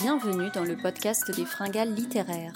Bienvenue 0.00 0.48
dans 0.54 0.62
le 0.62 0.76
podcast 0.76 1.28
des 1.34 1.44
fringales 1.44 1.92
littéraires. 1.92 2.54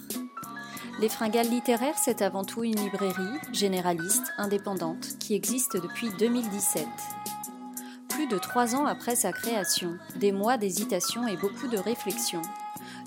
Les 1.01 1.09
fringales 1.09 1.49
littéraires, 1.49 1.99
c'est 1.99 2.23
avant 2.23 2.45
tout 2.45 2.63
une 2.63 2.79
librairie 2.79 3.41
généraliste, 3.53 4.33
indépendante, 4.39 5.19
qui 5.19 5.35
existe 5.35 5.77
depuis 5.77 6.11
2017. 6.21 6.87
Plus 8.11 8.29
de 8.29 8.39
trois 8.39 8.77
ans 8.77 8.87
après 8.87 9.17
sa 9.17 9.33
création, 9.33 9.99
des 10.15 10.31
mois 10.31 10.57
d'hésitation 10.57 11.27
et 11.27 11.37
beaucoup 11.37 11.67
de 11.67 11.79
réflexion, 11.79 12.43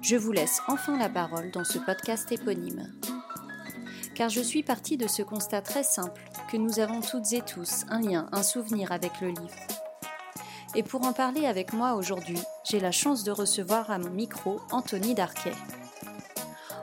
je 0.02 0.18
vous 0.18 0.34
laisse 0.34 0.62
enfin 0.68 0.98
la 0.98 1.08
parole 1.08 1.50
dans 1.52 1.64
ce 1.64 1.80
podcast 1.80 2.30
éponyme. 2.30 2.92
Car 4.16 4.28
je 4.28 4.42
suis 4.42 4.64
partie 4.64 4.98
de 4.98 5.08
ce 5.08 5.22
constat 5.22 5.62
très 5.62 5.84
simple 5.84 6.22
que 6.52 6.58
nous 6.58 6.82
avons 6.82 7.00
toutes 7.00 7.32
et 7.32 7.42
tous 7.42 7.86
un 7.88 8.02
lien, 8.02 8.28
un 8.34 8.44
souvenir 8.44 8.92
avec 8.92 9.22
le 9.22 9.30
livre. 9.30 9.68
Et 10.76 10.84
pour 10.84 11.06
en 11.06 11.14
parler 11.14 11.46
avec 11.46 11.72
moi 11.72 11.94
aujourd'hui, 11.94 12.42
j'ai 12.68 12.80
la 12.80 12.92
chance 12.92 13.24
de 13.24 13.32
recevoir 13.32 13.92
à 13.92 14.00
mon 14.00 14.10
micro 14.10 14.60
Anthony 14.72 15.14
Darquet. 15.14 15.54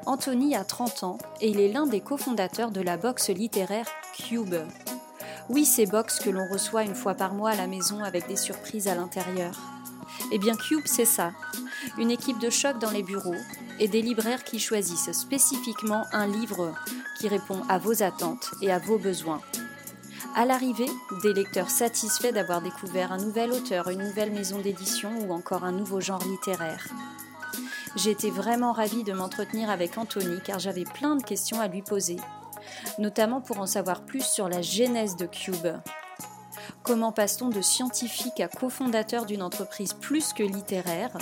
Anthony 0.07 0.55
a 0.55 0.65
30 0.65 1.03
ans 1.03 1.19
et 1.41 1.51
il 1.51 1.61
est 1.61 1.73
l'un 1.73 1.87
des 1.87 2.01
cofondateurs 2.01 2.71
de 2.71 2.81
la 2.81 2.97
boxe 2.97 3.31
littéraire 3.31 3.87
Cube. 4.17 4.55
Oui, 5.49 5.65
ces 5.65 5.87
box 5.87 6.21
que 6.21 6.31
l'on 6.31 6.49
reçoit 6.53 6.85
une 6.85 6.95
fois 6.95 7.15
par 7.15 7.35
mois 7.35 7.51
à 7.51 7.57
la 7.57 7.67
maison 7.67 8.03
avec 8.03 8.29
des 8.29 8.37
surprises 8.37 8.89
à 8.89 8.95
l'intérieur. 8.95 9.55
Eh 10.31 10.39
bien, 10.39 10.55
Cube, 10.55 10.85
c'est 10.87 11.05
ça. 11.05 11.33
Une 11.99 12.11
équipe 12.11 12.39
de 12.39 12.51
choc 12.51 12.79
dans 12.79 12.91
les 12.91 13.03
bureaux 13.03 13.35
et 13.81 13.89
des 13.89 14.03
libraires 14.03 14.45
qui 14.45 14.61
choisissent 14.61 15.13
spécifiquement 15.13 16.05
un 16.13 16.27
livre 16.27 16.75
qui 17.19 17.29
répond 17.29 17.61
à 17.69 17.79
vos 17.79 18.03
attentes 18.03 18.51
et 18.61 18.71
à 18.71 18.79
vos 18.79 18.99
besoins. 18.99 19.41
À 20.35 20.47
l'arrivée, 20.47 20.91
des 21.23 21.35
lecteurs 21.35 21.69
satisfaits 21.69 22.33
d'avoir 22.33 22.63
découvert 22.63 23.13
un 23.13 23.19
nouvel 23.19 23.53
auteur, 23.53 23.89
une 23.89 24.03
nouvelle 24.03 24.33
maison 24.33 24.59
d'édition 24.59 25.11
ou 25.21 25.33
encore 25.33 25.65
un 25.65 25.73
nouveau 25.73 26.01
genre 26.01 26.25
littéraire. 26.25 26.87
J'étais 27.97 28.31
vraiment 28.31 28.73
ravie 28.73 29.05
de 29.05 29.13
m'entretenir 29.13 29.69
avec 29.69 29.99
Anthony 29.99 30.41
car 30.43 30.59
j'avais 30.59 30.85
plein 30.85 31.17
de 31.17 31.23
questions 31.23 31.61
à 31.61 31.69
lui 31.69 31.83
poser, 31.83 32.17
notamment 32.99 33.43
pour 33.43 33.59
en 33.61 33.67
savoir 33.67 34.03
plus 34.07 34.25
sur 34.25 34.49
la 34.49 34.63
genèse 34.63 35.17
de 35.17 35.27
Cube. 35.27 35.69
Comment 36.83 37.13
passe-t-on 37.13 37.51
de 37.51 37.61
scientifique 37.61 38.41
à 38.41 38.49
cofondateur 38.49 39.27
d'une 39.27 39.43
entreprise 39.43 39.93
plus 39.93 40.33
que 40.33 40.43
littéraire? 40.43 41.17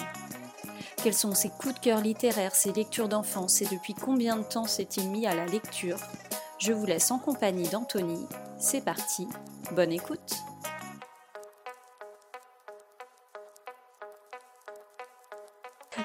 Quels 1.02 1.14
sont 1.14 1.34
ses 1.34 1.48
coups 1.48 1.74
de 1.74 1.80
cœur 1.80 2.00
littéraires, 2.00 2.54
ses 2.54 2.72
lectures 2.72 3.08
d'enfance 3.08 3.60
et 3.62 3.66
depuis 3.66 3.94
combien 3.94 4.36
de 4.36 4.44
temps 4.44 4.66
s'est-il 4.66 5.10
mis 5.10 5.26
à 5.26 5.34
la 5.34 5.46
lecture? 5.46 5.98
Je 6.58 6.72
vous 6.72 6.86
laisse 6.86 7.10
en 7.10 7.18
compagnie 7.18 7.68
d'Anthony. 7.68 8.28
C'est 8.62 8.84
parti, 8.84 9.26
bonne 9.72 9.90
écoute 9.90 10.34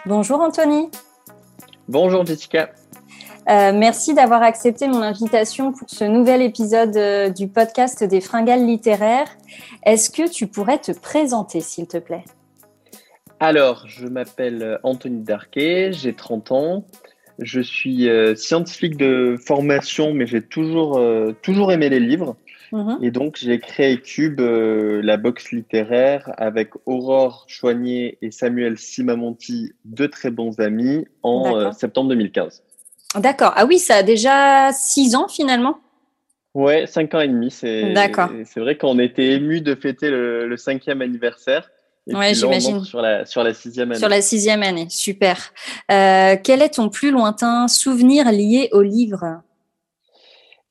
Bonjour 0.05 0.39
Anthony. 0.39 0.89
Bonjour 1.89 2.25
Jessica. 2.25 2.69
Euh, 3.49 3.73
merci 3.73 4.13
d'avoir 4.13 4.41
accepté 4.41 4.87
mon 4.87 5.01
invitation 5.01 5.73
pour 5.73 5.89
ce 5.89 6.05
nouvel 6.05 6.41
épisode 6.41 6.95
euh, 6.95 7.29
du 7.29 7.49
podcast 7.49 8.05
des 8.05 8.21
fringales 8.21 8.65
littéraires. 8.65 9.35
Est-ce 9.83 10.09
que 10.09 10.31
tu 10.31 10.47
pourrais 10.47 10.79
te 10.79 10.93
présenter, 10.93 11.59
s'il 11.59 11.87
te 11.87 11.97
plaît? 11.97 12.23
Alors, 13.41 13.83
je 13.85 14.07
m'appelle 14.07 14.79
Anthony 14.83 15.23
Darquet, 15.23 15.91
j'ai 15.91 16.13
30 16.13 16.51
ans. 16.53 16.85
Je 17.39 17.59
suis 17.59 18.07
euh, 18.07 18.33
scientifique 18.33 18.95
de 18.95 19.35
formation, 19.45 20.13
mais 20.13 20.25
j'ai 20.25 20.41
toujours, 20.41 21.01
toujours 21.41 21.73
aimé 21.73 21.89
les 21.89 21.99
livres. 21.99 22.37
Mhm. 22.71 22.97
Et 23.01 23.11
donc, 23.11 23.37
j'ai 23.37 23.59
créé 23.59 23.99
Cube, 23.99 24.39
la 24.39 25.17
box 25.17 25.51
littéraire, 25.51 26.31
avec 26.37 26.71
Aurore 26.85 27.45
Choignet 27.47 28.17
et 28.21 28.31
Samuel 28.31 28.77
Simamonti, 28.77 29.73
deux 29.85 30.09
très 30.09 30.31
bons 30.31 30.59
amis, 30.59 31.05
en 31.23 31.71
septembre 31.71 32.09
2015. 32.09 32.63
D'accord. 33.19 33.53
Ah 33.55 33.65
oui, 33.65 33.79
ça 33.79 33.97
a 33.97 34.03
déjà 34.03 34.71
six 34.73 35.15
ans 35.15 35.27
finalement? 35.27 35.79
Ouais, 36.53 36.87
cinq 36.87 37.13
ans 37.13 37.19
et 37.19 37.27
demi. 37.27 37.51
C'est 37.51 37.93
D'accord. 37.93 38.29
C'est 38.45 38.61
vrai 38.61 38.77
qu'on 38.77 38.97
était 38.97 39.33
ému 39.33 39.61
de 39.61 39.75
fêter 39.75 40.09
le, 40.09 40.55
cinquième 40.57 41.01
anniversaire. 41.01 41.69
Oui, 42.07 42.33
j'imagine. 42.33 42.83
Sur 42.83 43.01
la, 43.01 43.25
sur 43.25 43.43
la 43.43 43.53
sixième 43.53 43.91
année. 43.91 43.99
Sur 43.99 44.09
la 44.09 44.21
sixième 44.21 44.63
année, 44.63 44.87
super. 44.89 45.53
Euh, 45.91 46.37
quel 46.41 46.61
est 46.61 46.75
ton 46.75 46.89
plus 46.89 47.11
lointain 47.11 47.67
souvenir 47.67 48.31
lié 48.31 48.69
au 48.71 48.81
livre? 48.81 49.41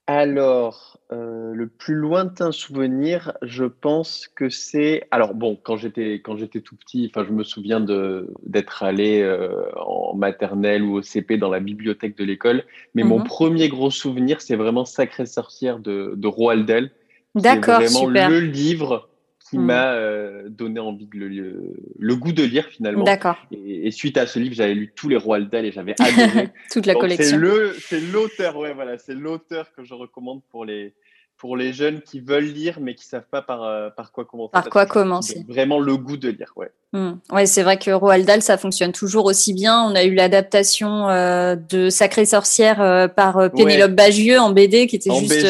Alors, 0.06 0.94
euh, 1.14 1.52
le 1.54 1.69
plus 1.69 1.94
lointain 1.94 2.50
souvenir, 2.50 3.32
je 3.42 3.64
pense 3.64 4.28
que 4.34 4.48
c'est. 4.48 5.06
Alors 5.10 5.34
bon, 5.34 5.58
quand 5.62 5.76
j'étais 5.76 6.14
quand 6.14 6.36
j'étais 6.36 6.60
tout 6.60 6.76
petit, 6.76 7.10
enfin, 7.10 7.25
je 7.26 7.32
me 7.32 7.44
souviens 7.44 7.80
de 7.80 8.28
d'être 8.44 8.82
allé 8.82 9.20
euh, 9.20 9.70
en 9.76 10.14
maternelle 10.14 10.82
ou 10.82 10.94
au 10.94 11.02
CP 11.02 11.36
dans 11.36 11.50
la 11.50 11.60
bibliothèque 11.60 12.16
de 12.16 12.25
l'école. 12.25 12.64
Mais 12.94 13.02
mon 13.02 13.20
mhm. 13.20 13.26
premier 13.26 13.69
gros 13.69 13.91
souvenir, 13.91 14.41
c'est 14.41 14.56
vraiment 14.56 14.84
Sacrée 14.84 15.26
sorcière 15.26 15.78
de, 15.78 16.14
de 16.16 16.28
Roald 16.28 16.66
Dahl. 16.66 16.91
D'accord, 17.34 17.81
C'est 17.82 18.04
vraiment 18.04 18.28
le 18.28 18.41
livre 18.41 19.08
qui 19.50 19.58
mhm. 19.58 19.64
m'a 19.66 19.92
euh, 19.92 20.48
donné 20.48 20.81
envie 20.81 21.06
de 21.06 21.19
le, 21.19 21.76
le, 21.98 22.16
goût 22.16 22.32
de 22.32 22.42
lire 22.42 22.66
finalement. 22.66 23.04
D'accord. 23.04 23.36
Et, 23.52 23.91
suite 23.91 24.16
à 24.16 24.26
ce 24.26 24.38
livre, 24.38 24.54
j'avais 24.54 24.75
lu 24.75 24.92
tous 24.94 25.08
les 25.08 25.16
Roald 25.16 25.50
Dahl 25.50 25.66
et 25.66 25.72
j'avais 25.72 25.94
adoré. 26.00 26.48
Toute 26.72 26.86
la 26.86 26.94
collection. 26.94 27.36
C'est 27.36 27.36
le, 27.36 27.76
c'est 27.78 28.00
l'auteur, 28.00 28.56
ouais, 28.56 28.72
voilà, 28.72 28.98
c'est 28.98 29.14
l'auteur 29.14 29.70
que 29.76 29.84
je 29.84 29.94
recommande 29.94 30.42
pour 30.50 30.64
les 30.64 30.94
pour 31.36 31.56
les 31.56 31.72
jeunes 31.72 32.00
qui 32.00 32.20
veulent 32.20 32.44
lire 32.44 32.78
mais 32.80 32.94
qui 32.94 33.04
savent 33.04 33.26
pas 33.30 33.42
par, 33.42 33.62
euh, 33.64 33.90
par 33.90 34.12
quoi 34.12 34.24
commencer. 34.24 34.50
Par 34.52 34.68
quoi 34.70 34.86
commencer. 34.86 35.44
Vraiment 35.48 35.78
le 35.78 35.96
goût 35.96 36.16
de 36.16 36.28
lire, 36.28 36.52
ouais. 36.56 36.70
Hmm. 36.92 37.14
Ouais, 37.32 37.46
c'est 37.46 37.62
vrai 37.62 37.76
que 37.76 37.90
Roald 37.90 38.26
Dahl, 38.26 38.40
ça 38.40 38.56
fonctionne 38.56 38.92
toujours 38.92 39.24
aussi 39.24 39.52
bien. 39.52 39.82
On 39.82 39.94
a 39.94 40.04
eu 40.04 40.14
l'adaptation 40.14 41.08
euh, 41.08 41.56
de 41.56 41.90
Sacrée 41.90 42.24
sorcière 42.24 42.80
euh, 42.80 43.08
par 43.08 43.50
Pénélope 43.50 43.92
Bagieux 43.92 44.38
en 44.38 44.50
BD 44.50 44.86
qui 44.86 44.96
était 44.96 45.14
juste 45.14 45.46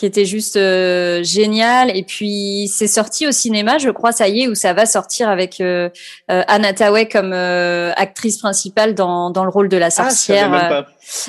qui 0.00 0.06
était 0.06 0.24
juste 0.24 0.56
euh, 0.56 1.22
génial. 1.22 1.94
Et 1.94 2.04
puis 2.04 2.70
c'est 2.72 2.86
sorti 2.86 3.28
au 3.28 3.32
cinéma, 3.32 3.76
je 3.76 3.90
crois, 3.90 4.12
ça 4.12 4.28
y 4.28 4.44
est, 4.44 4.48
où 4.48 4.54
ça 4.54 4.72
va 4.72 4.86
sortir 4.86 5.28
avec 5.28 5.60
euh, 5.60 5.90
euh 6.30 6.42
Anna 6.48 6.72
Tawai 6.72 7.06
comme 7.06 7.34
euh, 7.34 7.92
actrice 7.96 8.38
principale 8.38 8.94
dans, 8.94 9.28
dans 9.28 9.44
le 9.44 9.50
rôle 9.50 9.68
de 9.68 9.76
la 9.76 9.88
ah, 9.88 9.90
sorcière. 9.90 10.86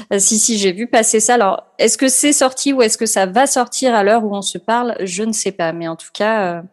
Ah, 0.10 0.20
si 0.20 0.40
si, 0.40 0.58
j'ai 0.58 0.72
vu 0.72 0.88
passer 0.88 1.20
ça. 1.20 1.34
Alors 1.34 1.66
est-ce 1.80 1.98
que 1.98 2.08
c'est 2.08 2.32
sorti 2.32 2.72
ou 2.72 2.82
est-ce 2.82 2.98
que 2.98 3.06
ça 3.06 3.26
va 3.26 3.46
sortir 3.46 3.94
à 3.94 4.04
l'heure 4.04 4.24
où 4.24 4.34
on 4.34 4.42
se 4.42 4.58
parle? 4.58 4.96
Je 5.02 5.24
ne 5.24 5.34
sais 5.34 5.52
pas, 5.52 5.74
mais 5.74 5.90
en 5.90 5.98
tout 5.98 6.12
cas, 6.14 6.64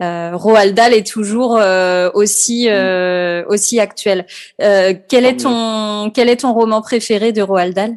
Roald 0.00 0.74
Dahl 0.74 0.92
est 0.92 1.06
toujours 1.06 1.60
aussi 2.14 2.68
mm. 2.68 3.44
aussi 3.46 3.78
actuel. 3.78 4.26
quel 4.58 5.24
est 5.24 5.40
ton 5.40 6.10
quel 6.12 6.28
est 6.28 6.40
ton 6.40 6.52
roman 6.52 6.82
préféré 6.82 7.30
de 7.30 7.42
Roald 7.42 7.74
Dahl 7.74 7.96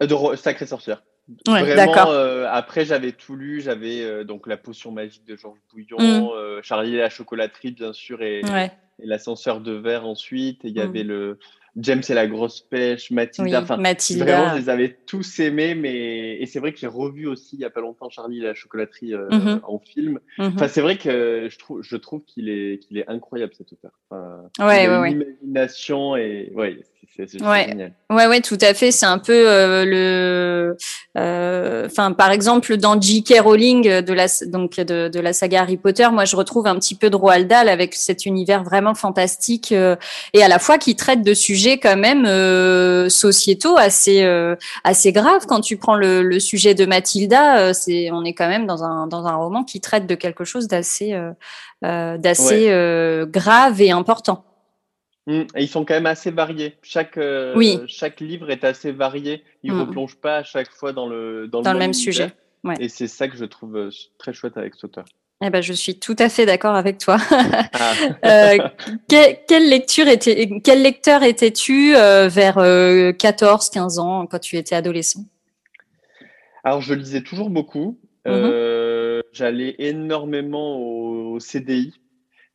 de 0.00 0.36
Sacrée 0.36 0.66
sorcière. 0.66 1.02
Vraiment, 1.46 2.10
euh, 2.10 2.46
après, 2.50 2.84
j'avais 2.84 3.12
tout 3.12 3.36
lu. 3.36 3.60
J'avais 3.60 4.02
euh, 4.02 4.24
donc 4.24 4.46
La 4.46 4.56
potion 4.56 4.92
magique 4.92 5.24
de 5.26 5.36
Georges 5.36 5.60
Bouillon, 5.72 5.98
mm. 5.98 6.28
euh, 6.34 6.60
Charlie 6.62 6.94
et 6.94 6.98
la 6.98 7.10
chocolaterie, 7.10 7.72
bien 7.72 7.92
sûr, 7.92 8.22
et, 8.22 8.42
L'ascenseur 9.02 9.60
de 9.60 9.72
verre 9.72 10.06
ensuite. 10.06 10.64
Et 10.64 10.68
il 10.68 10.76
y 10.76 10.80
mm. 10.80 10.88
avait 10.88 11.02
le 11.04 11.38
James 11.76 12.02
et 12.06 12.12
la 12.14 12.26
grosse 12.26 12.60
pêche, 12.60 13.10
Mathilda. 13.10 13.62
enfin, 13.62 13.78
Mathilda. 13.78 14.24
Vraiment, 14.24 14.50
je 14.50 14.60
les 14.60 14.68
avais 14.68 14.98
tous 15.06 15.40
aimés. 15.40 15.74
Mais... 15.74 16.36
Et 16.38 16.44
c'est 16.44 16.58
vrai 16.58 16.72
que 16.72 16.78
j'ai 16.78 16.86
revu 16.86 17.26
aussi, 17.26 17.56
il 17.56 17.60
y 17.60 17.64
a 17.64 17.70
pas 17.70 17.80
longtemps, 17.80 18.10
Charlie 18.10 18.40
et 18.40 18.42
la 18.42 18.54
chocolaterie 18.54 19.12
mm-hmm. 19.12 19.60
en 19.62 19.78
film. 19.78 20.20
Mm-hmm. 20.36 20.54
Enfin, 20.54 20.68
c'est 20.68 20.82
vrai 20.82 20.98
que 20.98 21.48
je 21.50 21.58
trouve, 21.58 21.82
je 21.82 21.96
trouve 21.96 22.22
qu'il 22.24 22.50
est, 22.50 22.78
qu'il 22.78 22.98
est 22.98 23.08
incroyable, 23.08 23.54
cet 23.56 23.72
auteur. 23.72 23.92
Enfin, 24.10 24.42
ouais, 24.58 24.86
ouais, 24.86 24.98
ouais. 24.98 25.12
Imagination 25.12 26.16
et 26.16 26.52
ouais, 26.54 26.80
c'est 27.16 27.42
ouais. 27.42 27.66
génial. 27.68 27.92
Ouais, 28.08 28.26
ouais, 28.26 28.40
tout 28.40 28.58
à 28.60 28.74
fait. 28.74 28.90
C'est 28.92 29.06
un 29.06 29.18
peu 29.18 29.32
euh, 29.48 29.84
le, 29.84 30.76
euh, 31.18 31.86
enfin, 31.86 32.12
par 32.12 32.30
exemple, 32.30 32.76
dans 32.76 33.00
J.K. 33.00 33.40
Rowling 33.40 34.00
de 34.00 34.12
la 34.12 34.26
donc 34.46 34.76
de, 34.76 35.08
de, 35.08 35.20
la 35.20 35.32
saga 35.32 35.62
Harry 35.62 35.76
Potter, 35.76 36.08
moi, 36.12 36.24
je 36.24 36.36
retrouve 36.36 36.66
un 36.66 36.76
petit 36.76 36.94
peu 36.94 37.10
de 37.10 37.16
Roald 37.16 37.48
Dahl 37.48 37.68
avec 37.68 37.94
cet 37.94 38.26
univers 38.26 38.62
vraiment 38.62 38.94
fantastique 38.94 39.72
euh, 39.72 39.96
et 40.34 40.42
à 40.42 40.48
la 40.48 40.58
fois 40.58 40.78
qui 40.78 40.96
traite 40.96 41.22
de 41.22 41.34
sujets 41.34 41.78
quand 41.78 41.96
même 41.96 42.26
sociétaux 43.08 43.76
assez 43.76 44.24
assez 44.84 45.12
graves. 45.12 45.46
Quand 45.46 45.60
tu 45.60 45.76
prends 45.76 45.96
le, 45.96 46.22
le 46.22 46.40
sujet 46.40 46.74
de 46.74 46.86
Mathilda, 46.86 47.74
c'est 47.74 48.10
on 48.12 48.24
est 48.24 48.34
quand 48.34 48.48
même 48.48 48.66
dans 48.66 48.84
un 48.84 49.06
dans 49.06 49.26
un 49.26 49.34
roman 49.34 49.64
qui 49.64 49.80
traite 49.80 50.06
de 50.06 50.14
quelque 50.14 50.44
chose 50.44 50.68
d'assez 50.68 51.16
d'assez 51.82 53.26
grave 53.30 53.80
et 53.80 53.90
important. 53.90 54.44
Mmh, 55.26 55.40
et 55.54 55.62
ils 55.62 55.68
sont 55.68 55.84
quand 55.84 55.94
même 55.94 56.06
assez 56.06 56.30
variés. 56.30 56.76
Chaque, 56.82 57.18
euh, 57.18 57.84
chaque 57.86 58.20
livre 58.20 58.50
est 58.50 58.64
assez 58.64 58.92
varié. 58.92 59.44
Il 59.62 59.72
ne 59.72 59.76
mmh. 59.76 59.80
replonge 59.80 60.16
pas 60.16 60.38
à 60.38 60.42
chaque 60.42 60.70
fois 60.70 60.92
dans 60.92 61.06
le, 61.06 61.46
dans, 61.46 61.60
le, 61.60 61.78
même, 61.78 61.92
sujet. 61.92 62.32
Et 62.78 62.88
c'est 62.88 63.08
ça 63.08 63.28
que 63.28 63.36
je 63.36 63.44
trouve 63.44 63.76
euh, 63.76 63.90
très 64.18 64.32
chouette 64.32 64.56
avec 64.56 64.74
cet 64.74 64.84
auteur. 64.84 65.04
Eh 65.42 65.48
ben, 65.48 65.62
je 65.62 65.72
suis 65.72 65.98
tout 65.98 66.16
à 66.18 66.28
fait 66.28 66.44
d'accord 66.44 66.74
avec 66.74 66.98
toi. 66.98 67.16
Ah. 67.72 67.94
euh, 68.26 68.58
quelle, 69.08 69.68
lecture 69.68 70.06
était, 70.06 70.50
quel 70.62 70.82
lecteur 70.82 71.22
étais-tu 71.22 71.94
euh, 71.96 72.28
vers 72.28 72.56
14, 73.16 73.70
15 73.70 73.98
ans 73.98 74.26
quand 74.26 74.38
tu 74.38 74.56
étais 74.56 74.74
adolescent? 74.74 75.24
Alors, 76.62 76.82
je 76.82 76.92
lisais 76.94 77.22
toujours 77.22 77.50
beaucoup. 77.50 77.98
Mmh 78.26 78.50
J'allais 79.32 79.76
énormément 79.78 80.78
au 80.78 81.38
CDI 81.38 81.94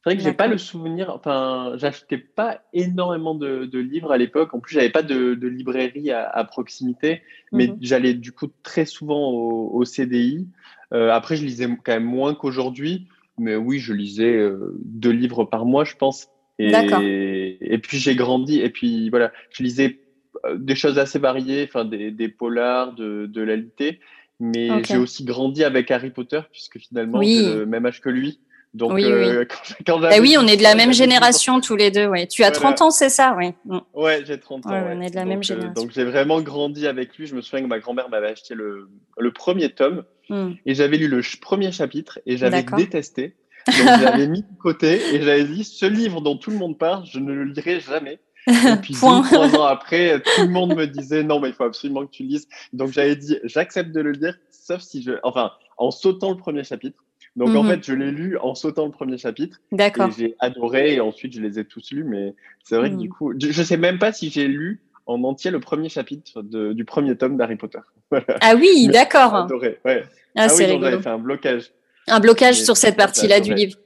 C'est 0.06 0.12
vrai 0.12 0.18
que 0.18 0.24
j'ai 0.24 0.34
pas 0.34 0.46
le 0.46 0.60
souvenir. 0.60 1.10
Enfin, 1.10 1.72
j'achetais 1.78 2.20
pas 2.20 2.62
énormément 2.74 3.34
de, 3.34 3.80
livres 3.80 4.12
à 4.12 4.20
l'époque. 4.20 4.54
En 4.54 4.60
plus, 4.60 4.76
j'avais 4.76 4.92
pas 4.92 5.02
de, 5.02 5.34
librairie 5.48 6.12
à, 6.12 6.44
proximité, 6.44 7.24
mais 7.52 7.70
mhm. 7.70 7.78
j'allais 7.82 8.14
du 8.14 8.32
coup 8.32 8.46
très 8.62 8.86
souvent 8.86 9.32
au, 9.32 9.84
CDI. 9.84 10.48
Euh, 10.94 11.10
après, 11.10 11.36
je 11.36 11.44
lisais 11.44 11.68
quand 11.84 11.94
même 11.94 12.04
moins 12.04 12.36
qu'aujourd'hui, 12.36 13.08
mais 13.40 13.56
oui, 13.56 13.80
je 13.80 13.94
lisais 13.94 14.32
euh, 14.32 14.78
deux 14.86 15.10
livres 15.10 15.44
par 15.44 15.66
mois, 15.66 15.86
je 15.86 15.96
pense. 15.96 16.28
Et, 16.60 17.58
et 17.60 17.80
puis 17.80 17.98
j'ai 17.98 18.16
grandi. 18.16 18.60
Et 18.60 18.70
puis 18.70 19.10
voilà, 19.10 19.32
je 19.50 19.64
lisais 19.64 20.02
euh, 20.46 20.56
des 20.56 20.76
choses 20.76 21.00
assez 21.00 21.18
variées, 21.18 21.66
enfin 21.68 21.84
des, 21.84 22.12
des 22.12 22.30
polars, 22.30 22.94
de, 22.94 23.26
de 23.26 23.42
la 23.42 23.56
litté. 23.56 24.00
Mais 24.40 24.84
j'ai 24.84 24.98
aussi 24.98 25.24
grandi 25.24 25.64
avec 25.64 25.90
Harry 25.90 26.12
Potter, 26.12 26.42
puisque 26.52 26.78
finalement, 26.78 27.24
j'ai 27.24 27.56
le 27.56 27.66
même 27.66 27.88
âge 27.88 28.02
que 28.02 28.10
lui. 28.10 28.40
Donc, 28.76 28.92
oui, 28.92 29.06
euh, 29.06 29.46
eh 30.12 30.20
oui, 30.20 30.36
on 30.38 30.46
est 30.46 30.58
de 30.58 30.64
la 30.64 30.76
même 30.76 30.92
génération 30.92 31.62
tous 31.62 31.78
les 31.78 31.92
deux. 31.92 32.08
Ouais. 32.08 32.28
Tu 32.28 32.44
as 32.44 32.52
30 32.52 32.82
ans, 32.82 32.92
c'est 32.92 33.10
ça 33.10 33.34
Oui. 33.38 33.54
Mm. 33.64 33.78
Ouais, 33.94 34.22
j'ai 34.26 34.38
30 34.38 34.66
ans. 34.66 34.72
On 34.72 35.00
est 35.00 35.10
de 35.10 35.16
la 35.16 35.24
même 35.24 35.40
euh, 35.40 35.44
génération. 35.44 35.82
donc, 35.82 35.92
j'ai 35.94 36.04
vraiment 36.04 36.42
grandi 36.42 36.86
avec 36.86 37.18
lui. 37.18 37.26
Je 37.26 37.36
me 37.36 37.42
souviens 37.42 37.64
que 37.64 37.70
ma 37.70 37.80
grand-mère 37.80 38.10
m'avait 38.10 38.32
acheté 38.32 38.54
le, 38.54 38.90
le, 39.18 39.32
premier 39.32 39.70
tome 39.70 40.04
mm. 40.30 40.52
et 40.66 40.76
j'avais 40.76 40.98
lu 40.98 41.08
le 41.08 41.22
premier 41.40 41.72
chapitre 41.72 42.20
et 42.26 42.36
j'avais 42.36 42.64
détesté. 42.64 43.36
Donc, 43.66 43.78
j'avais 43.78 44.28
mis 44.28 44.42
de 44.42 44.58
côté 44.62 45.16
et 45.16 45.22
j'avais 45.22 45.46
dit 45.46 45.64
ce 45.64 45.86
livre 45.86 46.20
dont 46.20 46.36
tout 46.36 46.52
le 46.52 46.58
monde 46.58 46.78
parle, 46.78 47.06
je 47.06 47.20
ne 47.20 47.32
le 47.32 47.46
lirai 47.46 47.80
jamais. 47.80 48.20
Et 48.48 48.52
puis, 48.82 48.94
deux, 48.94 49.00
trois 49.00 49.56
ans 49.56 49.64
après, 49.64 50.22
tout 50.22 50.42
le 50.42 50.50
monde 50.50 50.76
me 50.76 50.86
disait 50.86 51.24
non, 51.24 51.40
mais 51.40 51.48
il 51.48 51.56
faut 51.56 51.64
absolument 51.64 52.06
que 52.06 52.12
tu 52.12 52.24
lises. 52.24 52.50
Donc, 52.74 52.92
j'avais 52.92 53.16
dit 53.16 53.38
j'accepte 53.46 53.94
de 53.94 54.02
le 54.02 54.12
lire, 54.12 54.36
sauf 54.52 54.82
si 54.82 55.02
je. 55.02 55.14
Enfin, 55.24 55.52
en 55.78 55.92
sautant 55.92 56.32
le 56.32 56.38
premier 56.38 56.66
chapitre. 56.66 57.05
Donc 57.36 57.50
en 57.50 57.64
mhm. 57.64 57.72
fait, 57.72 57.86
je 57.86 57.94
l'ai 57.94 58.12
lu 58.12 58.38
en 58.38 58.56
sautant 58.56 58.86
le 58.86 58.92
premier 58.92 59.18
chapitre. 59.18 59.60
D'accord. 59.72 60.10
J'ai 60.18 60.36
adoré 60.40 60.94
et 60.96 61.02
ensuite 61.02 61.34
je 61.34 61.42
les 61.42 61.60
ai 61.60 61.66
tous 61.66 61.92
lus. 61.92 62.06
Mais 62.06 62.34
c'est 62.64 62.78
vrai 62.78 62.90
que 62.90 62.96
du 62.96 63.08
mhm. 63.08 63.14
coup, 63.14 63.34
je, 63.38 63.48
ne 63.48 63.66
sais 63.66 63.78
même 63.78 64.00
pas 64.00 64.14
si 64.14 64.30
j'ai 64.30 64.48
lu 64.48 64.82
en 65.06 65.24
entier 65.24 65.52
le 65.52 65.60
premier 65.60 65.90
chapitre 65.90 66.42
du 66.42 66.86
premier 66.86 67.16
tome 67.18 67.38
d'Harry 67.38 67.56
Potter. 67.56 67.80
Ah 68.42 68.56
oui, 68.56 68.88
d'accord. 68.88 69.36
Adoré, 69.36 69.80
ouais. 69.84 70.04
Ah, 70.36 70.48
ah 70.50 70.54
oui, 70.56 70.66
j'avais 70.68 71.02
fait 71.02 71.10
un 71.10 71.18
blocage. 71.18 71.72
Un 72.08 72.20
blocage 72.20 72.62
sur 72.62 72.78
cette 72.78 72.96
partie-là 72.96 73.40
du 73.40 73.54
livre. 73.54 73.78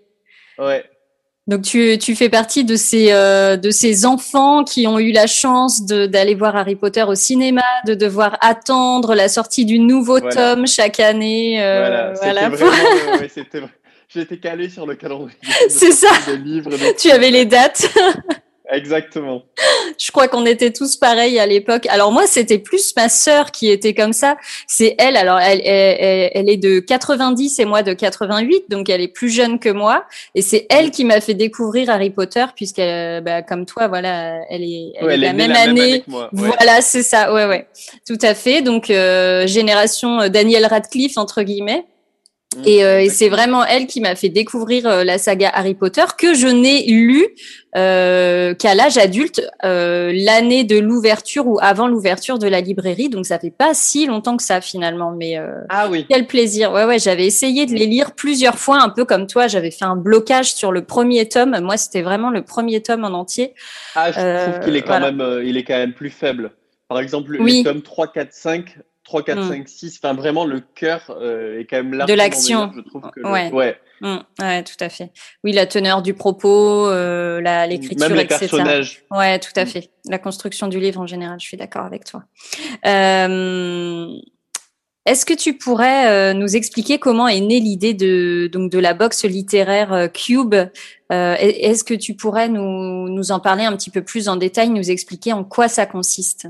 Ouais. 0.57 0.83
Donc 1.49 1.63
tu, 1.63 1.97
tu, 1.97 2.15
fais 2.15 2.29
partie 2.29 2.63
de 2.63 2.75
ces, 2.75 3.11
euh, 3.11 3.57
de 3.57 3.71
ces 3.71 4.05
enfants 4.05 4.63
qui 4.63 4.85
ont 4.85 4.99
eu 4.99 5.11
la 5.11 5.25
chance 5.25 5.83
d'aller 5.83 6.35
voir 6.35 6.55
Harry 6.55 6.75
Potter 6.75 7.01
au 7.01 7.15
cinéma, 7.15 7.63
de 7.87 7.95
devoir 7.95 8.37
attendre 8.41 9.15
la 9.15 9.27
sortie 9.29 9.65
du 9.65 9.79
nouveau 9.79 10.19
tome 10.19 10.67
chaque 10.67 10.99
année. 10.99 11.59
Euh, 11.59 12.13
voilà, 12.21 12.49
voilà. 12.49 13.27
C'était 13.33 13.61
J'étais 14.09 14.37
calé 14.37 14.69
sur 14.69 14.85
le 14.85 14.93
calendrier. 14.93 15.35
C'est 15.69 15.91
ça. 15.91 16.09
tu 16.99 17.09
avais 17.09 17.31
les 17.31 17.45
dates. 17.45 17.87
Exactement. 18.71 19.43
Je 19.97 20.11
crois 20.11 20.27
qu'on 20.27 20.45
était 20.45 20.71
tous 20.71 20.95
pareils 20.95 21.39
à 21.39 21.45
l'époque. 21.45 21.87
Alors 21.89 22.11
moi, 22.11 22.27
c'était 22.27 22.59
plus 22.59 22.93
ma 22.95 23.09
sœur 23.09 23.51
qui 23.51 23.69
était 23.69 23.93
comme 23.93 24.13
ça. 24.13 24.37
C'est 24.67 24.95
elle. 24.99 25.17
Alors 25.17 25.39
elle, 25.39 25.61
elle, 25.65 26.29
elle, 26.33 26.49
est 26.49 26.57
de 26.57 26.79
90 26.79 27.59
et 27.59 27.65
moi 27.65 27.81
de 27.81 27.93
88, 27.93 28.69
donc 28.69 28.89
elle 28.89 29.01
est 29.01 29.07
plus 29.07 29.29
jeune 29.29 29.59
que 29.59 29.69
moi. 29.69 30.05
Et 30.35 30.41
c'est 30.41 30.67
elle 30.69 30.91
qui 30.91 31.03
m'a 31.03 31.19
fait 31.19 31.33
découvrir 31.33 31.89
Harry 31.89 32.11
Potter, 32.11 32.45
puisqu'elle, 32.55 33.23
bah, 33.23 33.41
comme 33.41 33.65
toi, 33.65 33.87
voilà, 33.87 34.39
elle 34.49 34.63
est, 34.63 34.93
elle 34.99 35.11
est 35.11 35.17
la, 35.17 35.33
même, 35.33 35.51
année. 35.51 36.03
Voilà, 36.31 36.81
c'est 36.81 37.03
ça. 37.03 37.33
Ouais, 37.33 37.45
ouais, 37.45 37.67
tout 38.07 38.19
à 38.21 38.35
fait. 38.35 38.61
Donc 38.61 38.89
euh, 38.89 39.47
génération 39.47 40.21
euh, 40.21 40.29
Daniel 40.29 40.65
Radcliffe 40.65 41.17
entre 41.17 41.41
guillemets. 41.41 41.85
Mmh, 42.57 42.61
euh, 42.65 42.99
et, 43.01 43.09
c'est 43.09 43.29
vraiment 43.29 43.63
elle 43.63 43.85
qui 43.85 44.01
m'a 44.01 44.15
fait 44.15 44.29
découvrir 44.29 44.87
euh, 44.87 45.03
la 45.03 45.19
saga 45.19 45.51
Harry 45.53 45.75
Potter 45.75 46.05
que 46.17 46.33
je 46.33 46.47
n'ai 46.47 46.83
lu 46.87 47.27
euh, 47.75 48.55
qu'à 48.55 48.73
l'âge 48.73 48.97
adulte, 48.97 49.47
l'année 49.61 50.63
de 50.63 50.79
l'ouverture 50.79 51.45
ou 51.45 51.59
avant 51.61 51.87
l'ouverture 51.87 52.39
de 52.39 52.47
la 52.47 52.59
librairie. 52.59 53.09
Donc 53.09 53.27
ça 53.27 53.37
fait 53.37 53.51
pas 53.51 53.75
si 53.75 54.07
longtemps 54.07 54.35
que 54.35 54.41
ça 54.41 54.61
finalement, 54.61 55.11
mais 55.11 55.37
ah 55.69 55.89
oui. 55.91 56.07
quel 56.09 56.25
plaisir. 56.25 56.71
Ouais 56.71 56.85
ouais, 56.85 56.97
j'avais 56.97 57.27
essayé 57.27 57.67
de 57.67 57.73
les 57.73 57.85
lire 57.85 58.13
plusieurs 58.15 58.57
fois, 58.57 58.81
un 58.81 58.89
peu 58.89 59.05
comme 59.05 59.27
toi. 59.27 59.45
J'avais 59.45 59.69
fait 59.69 59.85
un 59.85 59.95
blocage 59.95 60.51
sur 60.51 60.71
le 60.71 60.83
premier 60.83 61.29
tome. 61.29 61.59
Moi, 61.61 61.77
c'était 61.77 62.01
vraiment 62.01 62.31
le 62.31 62.41
premier 62.41 62.81
tome 62.81 63.03
en 63.03 63.09
entier. 63.09 63.53
Ah, 63.93 64.11
je 64.11 64.49
trouve 64.49 64.65
qu'il 64.65 64.75
est 64.75 64.81
quand 64.81 64.99
même, 64.99 65.41
il 65.45 65.55
est 65.55 65.63
quand 65.63 65.77
même 65.77 65.93
plus 65.93 66.09
faible. 66.09 66.51
Par 66.87 66.99
exemple, 66.99 67.33
le 67.33 67.45
les 67.45 67.63
tomes 67.63 67.83
3, 67.83 68.07
4, 68.07 68.33
5, 68.33 68.79
3, 69.09 69.23
4, 69.23 69.47
5, 69.47 69.67
6. 69.67 69.99
Enfin, 70.03 70.13
vraiment, 70.13 70.45
le 70.45 70.59
cœur 70.59 71.01
euh, 71.09 71.59
est 71.59 71.65
quand 71.65 71.77
même 71.77 71.95
là. 71.95 72.05
De 72.05 72.13
l'action. 72.13 72.71
Je 72.75 72.81
trouve 72.81 73.01
que 73.09 73.21
ouais. 73.21 73.75
Mm. 74.01 74.17
ouais. 74.39 74.63
tout 74.63 74.77
à 74.79 74.89
fait. 74.89 75.11
Oui, 75.43 75.51
la 75.51 75.65
teneur 75.65 76.03
du 76.03 76.13
propos, 76.13 76.87
euh, 76.87 77.41
l'écriture, 77.65 78.07
Même 78.07 78.15
les 78.15 78.25
etc. 78.25 78.39
personnages. 78.41 79.03
Ouais, 79.09 79.39
tout 79.39 79.51
à 79.55 79.63
mm. 79.63 79.67
fait. 79.67 79.89
La 80.05 80.19
construction 80.19 80.67
du 80.67 80.79
livre 80.79 81.01
en 81.01 81.07
général, 81.07 81.39
je 81.39 81.45
suis 81.45 81.57
d'accord 81.57 81.85
avec 81.85 82.03
toi. 82.05 82.23
Euh, 82.85 84.07
est-ce 85.07 85.25
que 85.25 85.33
tu 85.33 85.57
pourrais 85.57 86.35
nous 86.35 86.55
expliquer 86.55 86.99
comment 86.99 87.27
est 87.27 87.39
née 87.39 87.59
l'idée 87.59 87.95
de, 87.95 88.47
donc, 88.53 88.71
de 88.71 88.77
la 88.77 88.93
boxe 88.93 89.25
littéraire 89.25 90.09
Cube? 90.13 90.53
Est-ce 91.09 91.83
que 91.83 91.95
tu 91.95 92.13
pourrais 92.13 92.47
nous, 92.47 93.09
nous 93.09 93.31
en 93.31 93.39
parler 93.39 93.63
un 93.63 93.75
petit 93.75 93.89
peu 93.89 94.03
plus 94.03 94.29
en 94.29 94.35
détail, 94.35 94.69
nous 94.69 94.91
expliquer 94.91 95.33
en 95.33 95.43
quoi 95.43 95.67
ça 95.67 95.87
consiste? 95.87 96.47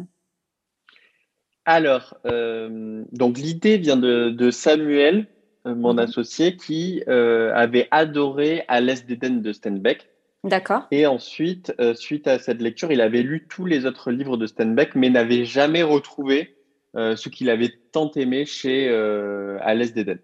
Alors, 1.69 2.18
euh, 2.25 3.04
donc 3.12 3.38
l'idée 3.38 3.77
vient 3.77 3.95
de, 3.95 4.50
Samuel, 4.50 5.27
euh, 5.68 5.75
mon 5.75 5.94
mhm. 5.94 6.00
associé, 6.00 6.57
qui 6.57 7.04
euh, 7.07 7.54
avait 7.54 7.88
adoré 7.92 8.63
À 8.68 8.81
l'Est 8.81 9.06
d'Éden 9.06 9.44
de 9.44 9.54
Steinbeck. 9.54 10.10
D'accord. 10.44 10.88
Et 10.89 11.06
ensuite, 11.06 11.71
suite 11.94 12.27
à 12.27 12.39
cette 12.39 12.60
lecture, 12.60 12.92
il 12.92 13.01
avait 13.01 13.21
lu 13.21 13.45
tous 13.48 13.66
les 13.66 13.86
autres 13.86 14.10
livres 14.10 14.36
de 14.36 14.48
Steinbeck, 14.48 14.95
mais 14.95 15.12
n'avait 15.12 15.45
jamais 15.45 15.83
retrouvé 15.83 16.56
ce 16.95 17.30
qu'il 17.30 17.51
avait 17.51 17.74
tant 17.92 18.10
aimé 18.15 18.45
chez 18.45 18.89
À 19.62 19.75
l'Est 19.75 19.94
d'Éden. 19.94 20.18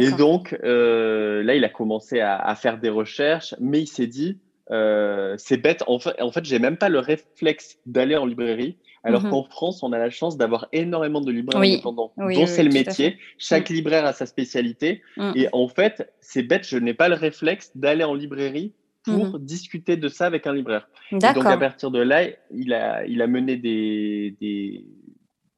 Et 0.00 0.12
donc, 0.12 0.52
là, 0.62 1.54
il 1.54 1.64
a 1.64 1.68
commencé 1.68 2.20
à, 2.20 2.38
à, 2.38 2.54
faire 2.54 2.78
des 2.78 2.88
recherches, 2.88 3.54
mais 3.58 3.80
il 3.80 3.88
s'est 3.88 4.06
dit, 4.06 4.38
c'est 4.70 5.56
bête, 5.56 5.82
en 5.86 5.98
fait, 5.98 6.20
en 6.20 6.30
fait 6.30 6.44
j'ai 6.44 6.58
même 6.58 6.76
pas 6.76 6.88
le 6.88 6.98
réflexe 6.98 7.78
d'aller 7.86 8.16
en 8.16 8.26
librairie 8.26 8.76
alors 9.04 9.22
mhm. 9.24 9.30
qu'en 9.30 9.44
France, 9.44 9.82
on 9.82 9.92
a 9.92 9.98
la 9.98 10.10
chance 10.10 10.36
d'avoir 10.36 10.68
énormément 10.72 11.20
de 11.20 11.30
libraires 11.30 11.60
indépendants, 11.60 12.12
dont 12.16 12.46
c'est 12.46 12.62
le 12.62 12.72
métier. 12.72 13.18
Chaque 13.38 13.70
mm. 13.70 13.74
libraire 13.74 14.04
a 14.04 14.12
sa 14.12 14.26
spécialité. 14.26 15.02
Mm. 15.16 15.32
Et 15.36 15.48
en 15.52 15.68
fait, 15.68 16.12
c'est 16.20 16.42
bête, 16.42 16.66
je 16.66 16.76
n'ai 16.78 16.94
pas 16.94 17.08
le 17.08 17.14
réflexe 17.14 17.70
d'aller 17.74 18.04
en 18.04 18.14
librairie 18.14 18.72
pour 19.04 19.26
mhm. 19.26 19.38
discuter 19.38 19.96
de 19.96 20.08
ça 20.08 20.26
avec 20.26 20.46
un 20.46 20.52
libraire. 20.52 20.88
Et 21.12 21.18
donc, 21.18 21.46
à 21.46 21.56
partir 21.56 21.90
de 21.90 22.00
là, 22.00 22.24
il 22.50 22.74
a, 22.74 23.06
il 23.06 23.22
a 23.22 23.26
mené 23.26 23.56
des, 23.56 24.36
des 24.40 24.84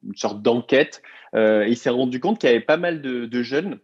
une 0.03 0.15
sorte 0.15 0.41
d'enquête. 0.41 1.01
Euh, 1.35 1.65
il 1.67 1.77
s'est 1.77 1.89
rendu 1.89 2.19
compte 2.19 2.39
qu'il 2.39 2.49
y 2.49 2.53
avait 2.53 2.61
pas 2.61 2.77
mal 2.77 3.01
de, 3.01 3.25
de 3.25 3.43
jeunes 3.43 3.79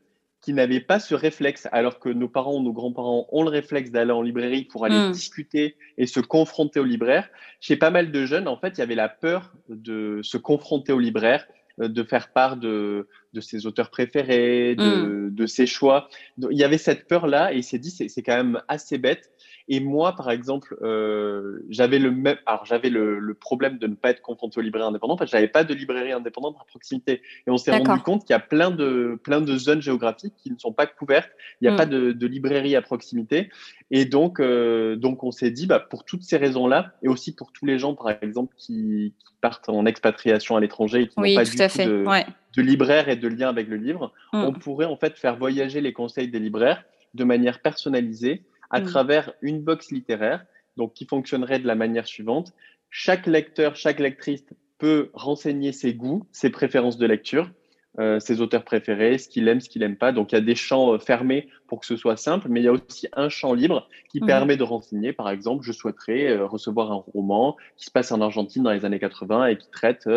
qui 0.47 0.53
n'avaient 0.53 0.79
pas 0.79 1.01
ce 1.01 1.13
réflexe, 1.13 1.67
alors 1.73 1.99
que 1.99 2.07
nos 2.07 2.29
parents, 2.29 2.61
nos 2.61 2.71
grands-parents 2.71 3.27
ont 3.33 3.43
le 3.43 3.49
réflexe 3.49 3.91
d'aller 3.91 4.13
en 4.13 4.21
librairie 4.21 4.63
pour 4.63 4.85
aller 4.85 5.09
hmm. 5.09 5.11
discuter 5.11 5.75
et 5.97 6.07
se 6.07 6.21
confronter 6.21 6.79
au 6.79 6.85
libraire. 6.85 7.27
Chez 7.59 7.75
pas 7.75 7.89
mal 7.89 8.13
de 8.13 8.25
jeunes, 8.25 8.47
en 8.47 8.55
fait, 8.55 8.69
il 8.69 8.77
y 8.77 8.81
avait 8.81 8.95
la 8.95 9.09
peur 9.09 9.51
de 9.67 10.21
se 10.23 10.37
confronter 10.37 10.93
au 10.93 10.99
libraire, 10.99 11.45
euh, 11.81 11.89
de 11.89 12.01
faire 12.01 12.31
part 12.31 12.55
de, 12.55 13.09
de 13.33 13.41
ses 13.41 13.65
auteurs 13.65 13.89
préférés, 13.89 14.75
de, 14.75 15.27
hmm. 15.27 15.35
de 15.35 15.45
ses 15.47 15.65
choix. 15.65 16.07
il 16.37 16.57
y 16.57 16.63
avait 16.63 16.77
cette 16.77 17.09
peur-là 17.09 17.53
et 17.53 17.57
il 17.57 17.63
s'est 17.65 17.77
dit, 17.77 17.91
c'est 17.91 18.23
quand 18.23 18.37
même 18.37 18.61
assez 18.69 18.97
bête. 18.97 19.29
Et 19.69 19.81
moi, 19.81 20.15
par 20.15 20.31
exemple, 20.31 20.77
euh, 20.81 21.59
j'avais 21.69 21.99
le 21.99 22.09
même, 22.09 22.37
alors 22.45 22.65
j'avais 22.65 22.89
le, 22.89 23.19
le, 23.19 23.33
problème 23.33 23.77
de 23.77 23.87
ne 23.87 23.95
pas 23.95 24.11
être 24.11 24.21
confronté 24.21 24.59
aux 24.59 24.63
librairies 24.63 24.87
indépendantes 24.87 25.19
parce 25.19 25.29
que 25.29 25.35
j'avais 25.35 25.49
pas 25.49 25.65
de 25.65 25.73
librairie 25.73 26.13
indépendante 26.13 26.55
à 26.61 26.63
proximité. 26.63 27.21
Et 27.45 27.51
on 27.51 27.57
s'est 27.57 27.75
rendu 27.75 28.01
compte 28.01 28.21
qu'il 28.21 28.33
y 28.33 28.37
a 28.37 28.39
plein 28.39 28.71
de 28.71 29.19
plein 29.21 29.41
de 29.41 29.57
zones 29.57 29.81
géographiques 29.81 30.35
qui 30.37 30.51
ne 30.51 30.57
sont 30.57 30.71
pas 30.71 30.87
couvertes. 30.87 31.31
Il 31.59 31.65
n'y 31.65 31.67
a 31.67 31.73
hmm. 31.73 31.77
pas 31.77 31.85
de, 31.85 32.13
de, 32.13 32.27
librairie 32.27 32.77
à 32.77 32.81
proximité. 32.81 33.49
Et 33.91 34.05
donc 34.05 34.39
euh, 34.39 34.95
donc 34.95 35.23
on 35.25 35.31
s'est 35.31 35.51
dit, 35.51 35.67
bah 35.67 35.79
pour 35.81 36.05
toutes 36.05 36.23
ces 36.23 36.37
raisons-là 36.37 36.93
et 37.03 37.09
aussi 37.09 37.35
pour 37.35 37.51
tous 37.51 37.65
les 37.65 37.77
gens, 37.77 37.93
par 37.93 38.09
exemple, 38.21 38.53
qui, 38.57 39.13
qui 39.19 39.33
partent 39.41 39.67
en 39.67 39.85
expatriation 39.85 40.55
à 40.55 40.61
l'étranger 40.61 41.01
et 41.01 41.07
qui 41.09 41.19
n'ont 41.19 41.35
pas 41.35 41.43
du 41.43 41.51
tout 41.51 41.57
de, 41.57 42.07
ouais. 42.07 42.25
de 42.55 42.61
libraire 42.61 43.09
et 43.09 43.17
de 43.17 43.27
lien 43.27 43.49
avec 43.49 43.67
le 43.67 43.75
livre, 43.75 44.13
hmm. 44.31 44.43
on 44.45 44.53
pourrait 44.53 44.85
en 44.85 44.95
fait 44.95 45.17
faire 45.17 45.35
voyager 45.35 45.81
les 45.81 45.91
conseils 45.91 46.29
des 46.29 46.39
libraires 46.39 46.85
de 47.13 47.25
manière 47.25 47.61
personnalisée 47.61 48.43
à 48.69 48.81
mm. 48.81 48.85
travers 48.85 49.33
une 49.41 49.61
box 49.61 49.91
littéraire, 49.91 50.45
donc 50.75 50.93
qui 50.93 51.05
fonctionnerait 51.05 51.59
de 51.59 51.67
la 51.67 51.75
manière 51.75 52.07
suivante. 52.07 52.53
Chaque 52.89 53.27
lecteur, 53.27 53.75
chaque 53.75 53.99
lectrice 53.99 54.45
peut 54.77 55.09
renseigner 55.13 55.71
ses 55.71 55.93
goûts, 55.93 56.25
ses 56.31 56.49
préférences 56.49 56.97
de 56.97 57.05
lecture, 57.05 57.49
euh, 57.99 58.19
ses 58.19 58.41
auteurs 58.41 58.63
préférés, 58.63 59.17
ce 59.17 59.27
qu'il 59.27 59.47
aime, 59.47 59.59
ce 59.59 59.69
qu'il 59.69 59.81
n'aime 59.81 59.95
pas. 59.95 60.11
Donc 60.11 60.31
il 60.31 60.35
y 60.35 60.37
a 60.37 60.41
des 60.41 60.53
champs 60.53 60.93
euh, 60.93 60.99
fermés 60.99 61.47
pour 61.67 61.79
que 61.79 61.85
ce 61.87 61.95
soit 61.95 62.15
simple, 62.15 62.47
mais 62.47 62.61
il 62.61 62.63
y 62.63 62.67
a 62.67 62.73
aussi 62.73 63.07
un 63.13 63.27
champ 63.27 63.55
libre 63.55 63.89
qui 64.09 64.21
mm. 64.21 64.25
permet 64.27 64.55
de 64.55 64.63
renseigner. 64.63 65.13
Par 65.13 65.31
exemple, 65.31 65.63
je 65.63 65.71
souhaiterais 65.71 66.27
euh, 66.27 66.45
recevoir 66.45 66.91
un 66.91 67.03
roman 67.13 67.55
qui 67.75 67.85
se 67.85 67.91
passe 67.91 68.11
en 68.11 68.21
Argentine 68.21 68.61
dans 68.61 68.71
les 68.71 68.85
années 68.85 68.99
80 68.99 69.47
et 69.47 69.57
qui 69.57 69.69
traite 69.71 70.07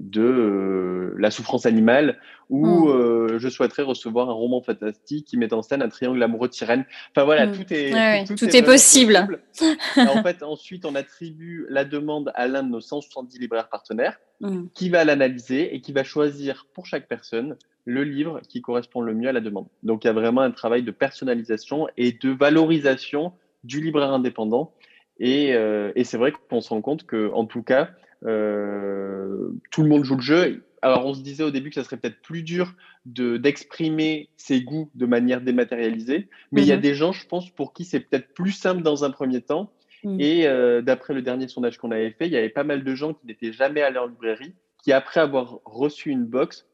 de 0.00 1.14
la 1.18 1.30
souffrance 1.30 1.66
animale 1.66 2.18
ou 2.50 2.88
hmm. 2.88 3.38
je 3.38 3.48
souhaiterais 3.48 3.82
recevoir 3.82 4.28
un 4.28 4.32
roman 4.32 4.60
fantastique 4.60 5.26
qui 5.26 5.36
met 5.36 5.52
en 5.52 5.62
scène 5.62 5.82
un 5.82 5.88
triangle 5.88 6.22
amoureux 6.22 6.48
de 6.48 6.52
sirène. 6.52 6.84
Enfin 7.10 7.24
voilà, 7.24 7.46
hmm. 7.46 7.52
tout 7.52 7.72
est 7.72 8.24
tout, 8.36 8.56
est, 8.56 8.62
possible. 8.62 9.40
en 9.96 10.22
fait, 10.22 10.42
ensuite, 10.42 10.84
on 10.84 10.94
attribue 10.94 11.66
la 11.68 11.84
demande 11.84 12.32
à 12.34 12.46
l'un 12.46 12.62
de 12.62 12.68
nos 12.68 12.80
170 12.80 13.38
libraires 13.38 13.68
partenaires 13.68 14.18
hmm. 14.40 14.66
qui 14.74 14.90
va 14.90 15.04
l'analyser 15.04 15.74
et 15.74 15.80
qui 15.80 15.92
va 15.92 16.04
choisir 16.04 16.66
pour 16.74 16.86
chaque 16.86 17.08
personne 17.08 17.56
le 17.86 18.02
livre 18.02 18.40
qui 18.48 18.62
correspond 18.62 19.00
le 19.00 19.14
mieux 19.14 19.28
à 19.28 19.32
la 19.32 19.40
demande. 19.40 19.66
Donc 19.82 20.04
il 20.04 20.06
y 20.06 20.10
a 20.10 20.14
vraiment 20.14 20.40
un 20.40 20.50
travail 20.50 20.82
de 20.82 20.90
personnalisation 20.90 21.86
et 21.96 22.12
de 22.12 22.30
valorisation 22.30 23.32
du 23.62 23.80
libraire 23.80 24.12
indépendant. 24.12 24.72
Et, 25.18 25.54
euh, 25.54 25.92
et 25.94 26.04
c'est 26.04 26.16
vrai 26.16 26.32
qu'on 26.32 26.60
se 26.60 26.70
rend 26.70 26.80
compte 26.80 27.06
que, 27.06 27.30
en 27.32 27.46
tout 27.46 27.62
cas, 27.62 27.90
euh, 28.24 29.50
tout 29.70 29.82
le 29.82 29.88
monde 29.88 30.04
joue 30.04 30.16
le 30.16 30.22
jeu. 30.22 30.64
Alors 30.82 31.06
on 31.06 31.14
se 31.14 31.22
disait 31.22 31.44
au 31.44 31.50
début 31.50 31.70
que 31.70 31.76
ça 31.76 31.84
serait 31.84 31.96
peut-être 31.96 32.20
plus 32.20 32.42
dur 32.42 32.74
de 33.06 33.36
d'exprimer 33.36 34.28
ses 34.36 34.62
goûts 34.62 34.90
de 34.94 35.06
manière 35.06 35.40
dématérialisée, 35.40 36.28
mais 36.52 36.62
il 36.62 36.68
y 36.68 36.72
a 36.72 36.76
mhm. 36.76 36.82
des 36.82 36.94
gens, 36.94 37.12
je 37.12 37.26
pense, 37.26 37.50
pour 37.50 37.72
qui 37.72 37.84
c'est 37.84 38.00
peut-être 38.00 38.34
plus 38.34 38.52
simple 38.52 38.82
dans 38.82 39.04
un 39.04 39.10
premier 39.10 39.40
temps. 39.40 39.70
Mhm. 40.04 40.20
Et 40.20 40.46
euh, 40.46 40.82
d'après 40.82 41.14
le 41.14 41.22
dernier 41.22 41.48
sondage 41.48 41.78
qu'on 41.78 41.90
avait 41.90 42.10
fait, 42.10 42.26
il 42.26 42.32
y 42.32 42.36
avait 42.36 42.50
pas 42.50 42.64
mal 42.64 42.84
de 42.84 42.94
gens 42.94 43.14
qui 43.14 43.26
n'étaient 43.26 43.52
jamais 43.52 43.80
allés 43.80 43.98
en 43.98 44.06
librairie, 44.06 44.54
qui 44.82 44.92
après 44.92 45.20
avoir 45.20 45.60
reçu 45.64 46.10
une 46.10 46.26
box 46.26 46.66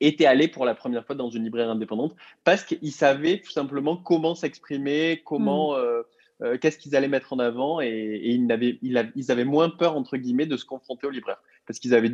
étaient 0.00 0.26
allés 0.26 0.48
pour 0.48 0.64
la 0.64 0.74
première 0.74 1.04
fois 1.04 1.14
dans 1.14 1.30
une 1.30 1.44
librairie 1.44 1.70
indépendante 1.70 2.14
parce 2.44 2.64
qu'ils 2.64 2.92
savaient 2.92 3.40
tout 3.40 3.50
simplement 3.50 3.96
comment 3.96 4.34
s'exprimer, 4.34 5.22
comment, 5.24 5.72
mm. 5.72 5.78
euh, 5.78 6.02
euh, 6.42 6.58
qu'est-ce 6.58 6.78
qu'ils 6.78 6.96
allaient 6.96 7.08
mettre 7.08 7.32
en 7.32 7.38
avant 7.38 7.80
et, 7.80 8.20
ils, 8.24 8.50
avaient, 8.50 8.78
ils, 8.82 9.44
moins 9.44 9.70
peur, 9.70 9.96
entre 9.96 10.16
guillemets, 10.16 10.46
de 10.46 10.56
se 10.56 10.64
confronter 10.64 11.06
aux 11.06 11.10
libraires. 11.10 11.42
Parce 11.66 11.78
qu'ils 11.78 11.94
avaient, 11.94 12.10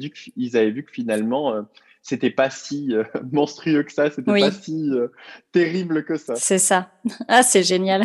avaient 0.55 0.71
vu 0.71 0.83
que 0.85 0.93
finalement, 0.93 1.55
euh, 1.55 1.63
c'était 2.07 2.31
pas 2.31 2.51
si 2.51 2.93
euh, 2.93 3.03
monstrueux 3.33 3.83
que 3.83 3.93
ça, 3.93 4.11
c'était 4.11 4.41
pas 4.41 4.53
si 4.53 4.91
euh, 4.91 5.09
terrible 5.51 6.05
que 6.05 6.17
ça. 6.17 6.35
C'est 6.37 6.59
ça. 6.59 6.91
Ah, 7.29 7.43
c'est 7.43 7.63
génial. 7.63 8.03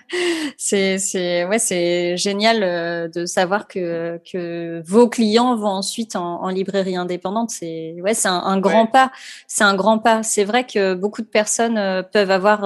c'est 0.56 0.98
c'est 0.98 1.44
ouais, 1.44 1.60
c'est 1.60 2.16
génial 2.16 2.62
euh, 2.62 3.08
de 3.08 3.24
savoir 3.24 3.68
que 3.68 4.20
que 4.30 4.82
vos 4.84 5.08
clients 5.08 5.56
vont 5.56 5.68
ensuite 5.68 6.16
en, 6.16 6.42
en 6.42 6.48
librairie 6.48 6.96
indépendante. 6.96 7.50
C'est 7.50 7.94
ouais, 8.00 8.14
c'est 8.14 8.28
un, 8.28 8.58
grand 8.58 8.86
pas. 8.86 9.12
C'est 9.46 9.64
un 9.64 9.74
grand 9.74 9.98
pas. 9.98 10.22
C'est 10.24 10.44
vrai 10.44 10.66
que 10.66 10.94
beaucoup 10.94 11.22
de 11.22 11.28
personnes 11.28 12.04
peuvent 12.12 12.30
avoir 12.30 12.62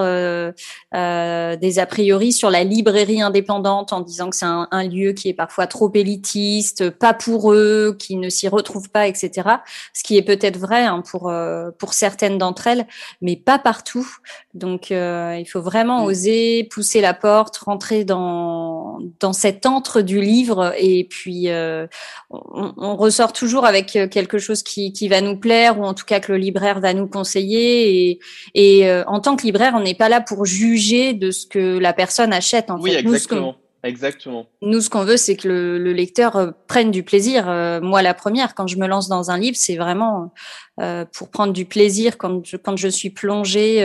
des 0.92 1.78
a 1.78 1.86
priori 1.86 2.32
sur 2.32 2.50
la 2.50 2.64
librairie 2.64 3.20
indépendante 3.20 3.92
en 3.92 4.00
disant 4.00 4.30
que 4.30 4.36
c'est 4.36 4.46
un, 4.46 4.68
un 4.70 4.88
lieu 4.88 5.12
qui 5.12 5.28
est 5.28 5.34
parfois 5.34 5.66
trop 5.66 5.90
élitiste, 5.94 6.90
pas 6.90 7.12
pour 7.12 7.52
eux, 7.52 7.94
qui 7.98 8.16
ne 8.16 8.30
s'y 8.30 8.48
retrouvent 8.48 8.90
pas, 8.90 9.06
etc. 9.06 9.48
Ce 9.92 10.02
qui 10.02 10.16
est 10.16 10.22
peut-être 10.22 10.58
vrai 10.58 10.73
Hein, 10.82 11.02
pour 11.08 11.28
euh, 11.28 11.70
pour 11.78 11.94
certaines 11.94 12.38
d'entre 12.38 12.66
elles, 12.66 12.86
mais 13.20 13.36
pas 13.36 13.58
partout. 13.58 14.06
Donc 14.54 14.90
euh, 14.90 15.36
il 15.38 15.46
faut 15.46 15.60
vraiment 15.60 16.02
mm. 16.02 16.06
oser 16.06 16.64
pousser 16.64 17.00
la 17.00 17.14
porte, 17.14 17.56
rentrer 17.58 18.04
dans 18.04 18.98
dans 19.20 19.32
cet 19.32 19.66
antre 19.66 20.00
du 20.00 20.20
livre, 20.20 20.74
et 20.78 21.04
puis 21.04 21.48
euh, 21.48 21.86
on, 22.30 22.96
ressort 22.96 23.32
toujours 23.32 23.66
avec 23.66 23.98
quelque 24.10 24.38
chose 24.38 24.62
qui 24.62 24.92
qui 24.92 25.08
va 25.08 25.20
nous 25.20 25.36
plaire 25.36 25.78
ou 25.78 25.84
en 25.84 25.94
tout 25.94 26.04
cas 26.04 26.20
que 26.20 26.32
le 26.32 26.38
libraire 26.38 26.80
va 26.80 26.94
nous 26.94 27.06
conseiller. 27.06 28.10
Et 28.10 28.20
et 28.54 29.02
en 29.06 29.20
tant 29.20 29.36
que 29.36 29.44
libraire, 29.44 29.74
on 29.76 29.80
n'est 29.80 29.94
pas 29.94 30.08
là 30.08 30.20
pour 30.20 30.44
juger 30.44 31.12
de 31.14 31.30
ce 31.30 31.46
que 31.46 31.78
la 31.78 31.92
personne 31.92 32.32
achète. 32.32 32.70
En 32.70 32.80
oui, 32.80 32.92
fait. 32.92 33.00
exactement. 33.00 33.56
Exactement. 33.84 34.46
Nous, 34.62 34.80
ce 34.80 34.88
qu'on 34.88 35.04
veut, 35.04 35.18
c'est 35.18 35.36
que 35.36 35.46
le, 35.46 35.92
lecteur 35.92 36.36
euh, 36.36 36.50
prenne 36.68 36.90
du 36.90 37.02
plaisir. 37.02 37.48
Euh, 37.48 37.82
moi, 37.82 38.00
la 38.00 38.14
première, 38.14 38.54
quand 38.54 38.66
je 38.66 38.78
me 38.78 38.86
lance 38.86 39.08
dans 39.08 39.30
un 39.30 39.38
livre, 39.38 39.58
c'est 39.58 39.76
vraiment 39.76 40.32
euh, 40.80 41.04
pour 41.04 41.30
prendre 41.30 41.52
du 41.52 41.66
plaisir 41.66 42.16
quand 42.16 42.44
je, 42.46 42.56
quand 42.56 42.76
je 42.76 42.88
suis 42.88 43.10
plongée 43.10 43.82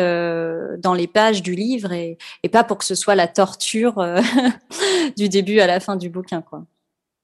dans 0.80 0.94
les 0.94 1.08
pages 1.08 1.44
du 1.44 1.54
livre 1.54 1.92
et, 1.92 2.18
pas 2.52 2.64
pour 2.64 2.78
que 2.78 2.86
ce 2.86 2.96
soit 2.96 3.16
la 3.16 3.28
torture 3.28 4.04
du 5.18 5.28
début 5.28 5.60
à 5.60 5.68
la 5.68 5.82
fin 5.82 5.98
du 5.98 6.10
bouquin. 6.10 6.42
Quoi. 6.42 6.66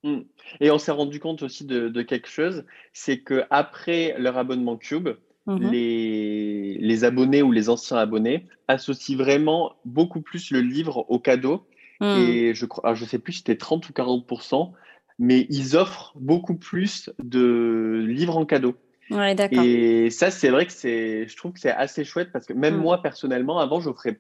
Mm. 0.04 0.20
Et 0.60 0.70
on 0.70 0.78
s'est 0.78 0.92
rendu 0.92 1.20
compte 1.20 1.44
aussi 1.44 1.66
de, 1.66 2.02
quelque 2.02 2.28
chose, 2.28 2.66
c'est 2.94 3.20
que 3.20 3.44
après 3.50 4.16
leur 4.20 4.38
abonnement 4.38 4.76
Cube, 4.76 5.10
mm-hmm. 5.48 5.72
les, 5.72 6.78
les 6.80 7.04
abonnés 7.06 7.42
ou 7.42 7.52
les 7.52 7.70
anciens 7.70 7.98
abonnés 7.98 8.46
associent 8.68 9.18
vraiment 9.18 9.74
beaucoup 9.86 10.22
plus 10.22 10.52
le 10.52 10.60
livre 10.60 11.06
au 11.10 11.20
cadeau 11.20 11.66
Hmm. 12.00 12.18
Et 12.18 12.54
je 12.54 12.66
crois, 12.66 12.94
je 12.94 13.06
sais 13.06 13.20
plus 13.20 13.34
si 13.34 13.40
c'était 13.40 13.58
30 13.58 13.90
ou 13.90 13.94
40% 13.94 14.74
mais 15.20 15.48
ils 15.50 15.78
offrent 15.78 16.14
beaucoup 16.16 16.56
plus 16.56 17.10
de 17.24 18.04
livres 18.08 18.38
en 18.38 18.46
cadeau. 18.46 18.76
Ouais, 19.12 19.36
et 19.52 20.10
ça, 20.10 20.32
c'est 20.32 20.50
vrai 20.50 20.66
que 20.66 20.72
c'est, 20.72 21.28
je 21.28 21.38
trouve 21.38 21.54
que 21.54 21.60
c'est 21.60 21.72
assez 21.72 22.04
chouette 22.04 22.32
parce 22.32 22.46
que 22.46 22.54
même 22.54 22.78
hmm. 22.78 22.82
moi, 22.82 23.02
personnellement, 23.02 23.60
avant, 23.60 23.80
j'offrais 23.80 24.20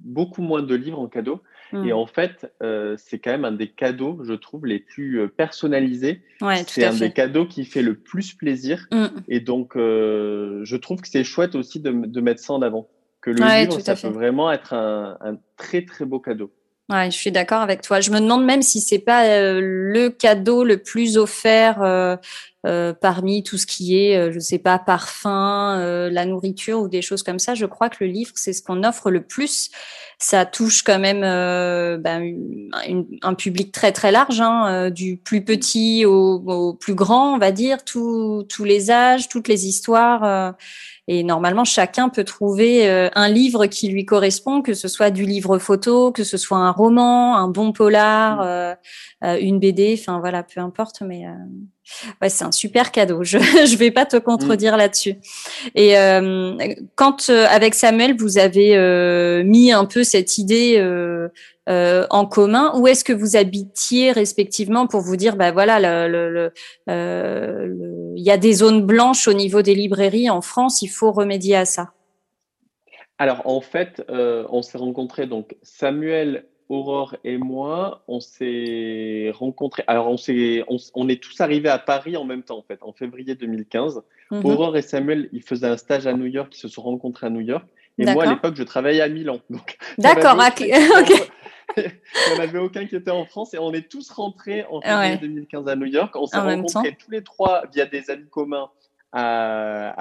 beaucoup 0.00 0.42
moins 0.42 0.62
de 0.62 0.74
livres 0.74 0.98
en 0.98 1.06
cadeau. 1.06 1.40
Et 1.72 1.76
hmm. 1.76 1.92
en 1.92 2.06
fait, 2.06 2.52
euh, 2.62 2.96
c'est 2.98 3.20
quand 3.20 3.30
même 3.30 3.44
un 3.44 3.52
des 3.52 3.68
cadeaux, 3.68 4.20
je 4.24 4.32
trouve, 4.34 4.66
les 4.66 4.80
plus 4.80 5.20
euh, 5.20 5.28
personnalisés. 5.28 6.22
Ouais, 6.40 6.64
c'est 6.66 6.84
un 6.84 6.94
des 6.94 7.12
cadeaux 7.12 7.46
qui 7.46 7.64
fait 7.64 7.82
le 7.82 7.94
plus 7.94 8.34
plaisir. 8.34 8.88
Et 9.28 9.40
donc, 9.40 9.76
euh, 9.76 10.60
je 10.64 10.76
trouve 10.76 11.00
que 11.00 11.08
c'est 11.08 11.24
chouette 11.24 11.54
aussi 11.54 11.80
de, 11.80 11.90
de, 11.90 12.20
mettre 12.20 12.40
ça 12.40 12.52
en 12.52 12.62
avant. 12.62 12.88
Que 13.20 13.30
le 13.30 13.36
livre, 13.36 13.80
ça 13.80 13.94
peut 13.94 14.08
vraiment 14.08 14.50
être 14.52 14.74
un, 14.74 15.16
un 15.20 15.38
très, 15.56 15.84
très 15.84 16.04
beau 16.04 16.18
cadeau. 16.18 16.52
Ouais, 16.90 17.10
je 17.10 17.16
suis 17.16 17.32
d'accord 17.32 17.62
avec 17.62 17.80
toi. 17.80 18.00
Je 18.00 18.10
me 18.10 18.20
demande 18.20 18.44
même 18.44 18.60
si 18.60 18.80
c'est 18.80 18.98
pas 18.98 19.24
euh, 19.26 19.58
le 19.62 20.10
cadeau 20.10 20.64
le 20.64 20.82
plus 20.82 21.16
offert 21.16 21.80
euh, 21.82 22.16
euh, 22.64 22.92
parmi 22.92 23.42
tout 23.42 23.58
ce 23.58 23.66
qui 23.66 23.98
est, 23.98 24.32
je 24.32 24.38
sais 24.38 24.58
pas, 24.58 24.78
parfum, 24.78 26.08
la 26.10 26.26
nourriture 26.26 26.80
ou 26.80 26.88
des 26.88 27.02
choses 27.02 27.22
comme 27.22 27.38
ça. 27.38 27.54
Je 27.54 27.66
crois 27.66 27.88
que 27.88 27.96
le 28.00 28.06
livre, 28.06 28.32
c'est 28.34 28.52
ce 28.52 28.62
qu'on 28.62 28.84
offre 28.84 29.10
le 29.10 29.22
plus. 29.22 29.70
Ça 30.18 30.46
touche 30.46 30.82
quand 30.82 30.98
même 30.98 31.20
ben, 32.00 32.34
un 33.22 33.34
public 33.34 33.72
très 33.72 33.92
très 33.92 34.12
large, 34.12 34.40
hein, 34.40 34.90
du 34.90 35.16
plus 35.16 35.44
petit 35.44 36.06
au, 36.06 36.42
au, 36.46 36.74
plus 36.74 36.94
grand, 36.94 37.34
on 37.34 37.38
va 37.38 37.52
dire, 37.52 37.84
tous 37.84 38.44
tous 38.48 38.64
les 38.64 38.90
âges, 38.90 39.28
toutes 39.28 39.48
les 39.48 39.66
histoires. 39.66 40.54
Et 41.06 41.22
normalement, 41.22 41.64
chacun 41.64 42.08
peut 42.08 42.24
trouver 42.24 42.88
euh, 42.88 43.10
un 43.14 43.28
livre 43.28 43.66
qui 43.66 43.88
lui 43.88 44.06
correspond, 44.06 44.62
que 44.62 44.72
ce 44.72 44.88
soit 44.88 45.10
du 45.10 45.26
livre 45.26 45.58
photo, 45.58 46.12
que 46.12 46.24
ce 46.24 46.38
soit 46.38 46.56
un 46.56 46.70
roman, 46.70 47.36
un 47.36 47.48
bon 47.48 47.72
polar, 47.72 48.38
mm. 48.38 48.40
euh, 48.42 48.74
euh, 49.24 49.38
une 49.38 49.58
BD, 49.58 49.96
enfin 49.98 50.18
voilà, 50.18 50.42
peu 50.42 50.60
importe. 50.60 51.02
Mais 51.02 51.26
ouais, 52.20 52.28
c'est 52.28 52.44
un 52.44 52.52
super 52.52 52.92
cadeau. 52.92 53.24
Je 53.24 53.38
je 53.66 53.76
vais 53.76 53.90
pas 53.90 54.06
te 54.06 54.16
contredire 54.16 54.74
mm. 54.74 54.78
là-dessus. 54.78 55.14
Et 55.74 55.94
quand 56.94 57.30
avec 57.30 57.74
Samuel, 57.74 58.16
vous 58.16 58.38
avez 58.38 59.42
mis 59.44 59.72
un 59.72 59.84
peu 59.84 60.04
cette 60.04 60.38
idée 60.38 60.78
euh, 61.68 62.06
en 62.10 62.26
commun 62.26 62.72
Où 62.78 62.86
est-ce 62.86 63.04
que 63.04 63.12
vous 63.12 63.36
habitiez 63.36 64.12
respectivement 64.12 64.86
pour 64.86 65.00
vous 65.00 65.16
dire, 65.16 65.36
bah 65.36 65.50
voilà, 65.50 66.08
le, 66.08 66.52
euh, 66.90 67.66
le, 67.66 68.12
il 68.16 68.22
y 68.22 68.30
a 68.30 68.36
des 68.36 68.52
zones 68.52 68.82
blanches 68.82 69.28
au 69.28 69.32
niveau 69.32 69.62
des 69.62 69.74
librairies 69.74 70.28
en 70.28 70.42
France, 70.42 70.82
il 70.82 70.88
faut 70.88 71.10
remédier 71.10 71.56
à 71.56 71.64
ça? 71.64 71.92
Alors 73.16 73.42
en 73.46 73.60
fait, 73.60 74.02
euh, 74.10 74.44
on 74.50 74.60
s'est 74.60 74.76
rencontrés, 74.76 75.26
donc 75.26 75.56
Samuel, 75.62 76.46
Aurore 76.74 77.16
et 77.24 77.38
moi, 77.38 78.02
on 78.08 78.20
s'est 78.20 79.30
rencontrés. 79.34 79.84
Alors 79.86 80.08
on, 80.08 80.16
s'est, 80.16 80.64
on, 80.94 81.08
est 81.08 81.22
tous 81.22 81.40
arrivés 81.40 81.68
à 81.68 81.78
Paris 81.78 82.16
en 82.16 82.24
même 82.24 82.42
temps, 82.42 82.58
en 82.58 82.62
fait, 82.62 82.78
en 82.82 82.92
février 82.92 83.34
2015. 83.34 84.02
Mhm. 84.30 84.44
Aurore 84.44 84.76
et 84.76 84.82
Samuel, 84.82 85.28
ils 85.32 85.42
faisaient 85.42 85.68
un 85.68 85.76
stage 85.76 86.06
à 86.06 86.12
New 86.12 86.26
York, 86.26 86.54
ils 86.54 86.60
se 86.60 86.68
sont 86.68 86.82
rencontrés 86.82 87.26
à 87.26 87.30
New 87.30 87.40
York. 87.40 87.64
Et 87.98 88.06
moi, 88.06 88.24
à 88.24 88.30
l'époque, 88.30 88.56
je 88.56 88.64
travaillais 88.64 89.00
à 89.00 89.08
Milan. 89.08 89.38
D'accord, 89.98 90.36
ok. 90.36 90.60
il 91.76 91.82
n'y 91.82 92.38
en 92.38 92.42
avait 92.42 92.58
aucun 92.58 92.86
qui 92.86 92.96
était 92.96 93.10
en 93.10 93.24
France 93.24 93.54
et 93.54 93.58
on 93.58 93.72
est 93.72 93.88
tous 93.88 94.10
rentrés 94.10 94.64
en 94.70 94.80
février 94.80 95.16
2015 95.16 95.68
à 95.68 95.76
New 95.76 95.86
York. 95.86 96.14
On 96.16 96.26
s'est 96.26 96.38
rencontrés 96.38 96.96
tous 96.98 97.10
les 97.10 97.22
trois 97.22 97.64
via 97.72 97.86
des 97.86 98.10
amis 98.10 98.28
communs 98.30 98.70
à, 99.16 99.94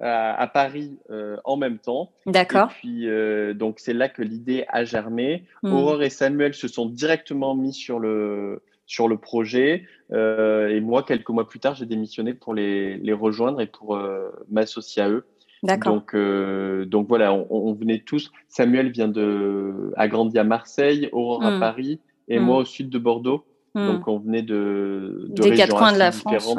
à, 0.00 0.46
Paris 0.46 0.98
euh, 1.10 1.36
en 1.44 1.56
même 1.56 1.78
temps. 1.78 2.12
D'accord. 2.26 2.70
Et 2.70 2.74
puis, 2.80 3.08
euh, 3.08 3.52
donc, 3.52 3.80
c'est 3.80 3.92
là 3.92 4.08
que 4.08 4.22
l'idée 4.22 4.64
a 4.68 4.84
germé. 4.84 5.44
Hmm. 5.62 5.72
Aurore 5.72 6.02
et 6.02 6.10
Samuel 6.10 6.54
se 6.54 6.68
sont 6.68 6.86
directement 6.86 7.54
mis 7.54 7.72
sur 7.72 7.98
le, 7.98 8.62
sur 8.86 9.08
le 9.08 9.16
projet. 9.16 9.84
Euh, 10.12 10.68
et 10.68 10.80
moi, 10.80 11.02
quelques 11.02 11.30
mois 11.30 11.48
plus 11.48 11.60
tard, 11.60 11.74
j'ai 11.74 11.86
démissionné 11.86 12.32
pour 12.32 12.54
les, 12.54 12.96
les 12.98 13.12
rejoindre 13.12 13.60
et 13.60 13.66
pour 13.66 14.00
m'associer 14.48 15.02
à 15.02 15.10
eux. 15.10 15.26
Donc, 15.64 16.14
euh, 16.14 16.84
donc 16.84 17.08
voilà, 17.08 17.32
on, 17.32 17.72
venait 17.72 18.00
tous. 18.00 18.30
Samuel 18.48 18.90
vient 18.90 19.08
de, 19.08 19.92
a 19.96 20.08
grandi 20.08 20.38
à 20.38 20.44
Marseille, 20.44 21.08
Aurore 21.12 21.42
à 21.42 21.52
hmm. 21.52 21.60
Paris, 21.60 22.00
et 22.28 22.38
moi 22.38 22.58
hmm. 22.58 22.60
au 22.60 22.64
sud 22.64 22.90
de 22.90 22.98
Bordeaux. 22.98 23.44
Hmm. 23.74 23.86
Donc 23.86 24.08
on 24.08 24.18
venait 24.18 24.42
de, 24.42 25.26
des 25.30 25.52
quatre 25.52 25.76
coins 25.76 25.92
de 25.92 25.98
la 25.98 26.12
France. 26.12 26.54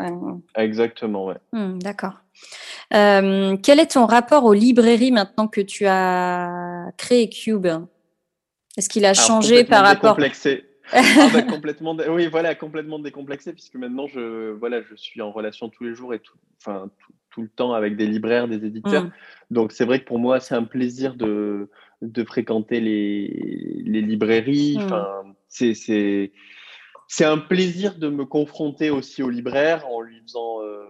Exactement, 0.55 1.27
ouais. 1.27 1.38
D'accord. 1.53 2.15
Euh, 2.93 3.55
quel 3.63 3.79
est 3.79 3.93
ton 3.93 4.05
rapport 4.05 4.43
aux 4.43 4.53
librairies 4.53 5.12
maintenant 5.12 5.48
que 5.48 5.62
tu 5.62 5.86
as 5.86 6.91
créé 6.98 7.29
Cube? 7.29 7.67
Est-ce 8.77 8.89
qu'il 8.89 9.05
a 9.05 9.13
changé 9.13 9.63
par 9.63 9.84
rapport 9.84 10.17
ah 10.91 11.01
bah, 11.34 11.41
complètement, 11.41 11.98
oui, 12.10 12.27
voilà, 12.27 12.53
complètement 12.53 13.00
décomplexé 13.00 13.53
puisque 13.53 13.74
maintenant 13.74 14.05
je, 14.05 14.51
voilà, 14.51 14.84
je 14.84 14.95
suis 14.95 15.19
en 15.19 15.31
relation 15.31 15.67
tous 15.69 15.84
les 15.84 15.95
jours 15.95 16.13
et 16.13 16.19
tout, 16.19 16.38
enfin 16.62 16.91
tout, 17.31 17.41
le 17.41 17.50
temps 17.50 17.74
avec 17.74 17.98
des 17.98 18.05
libraires, 18.05 18.48
des 18.48 18.63
éditeurs. 18.63 19.05
Mm. 19.05 19.12
Donc 19.50 19.72
c'est 19.72 19.84
vrai 19.84 20.00
que 20.00 20.05
pour 20.05 20.19
moi 20.19 20.39
c'est 20.39 20.53
un 20.53 20.63
plaisir 20.63 21.15
de, 21.15 21.72
de 22.03 22.24
fréquenter 22.24 22.81
les, 22.81 23.81
les 23.84 24.01
librairies. 24.01 24.77
Mm. 24.77 24.84
Enfin, 24.84 25.07
c'est 25.48 26.31
c'est 27.07 27.25
un 27.25 27.38
plaisir 27.38 27.97
de 27.97 28.09
me 28.09 28.25
confronter 28.25 28.89
aussi 28.89 29.24
au 29.24 29.29
libraire 29.29 29.88
en 29.88 30.01
lui 30.01 30.19
faisant 30.21 30.62
euh, 30.62 30.83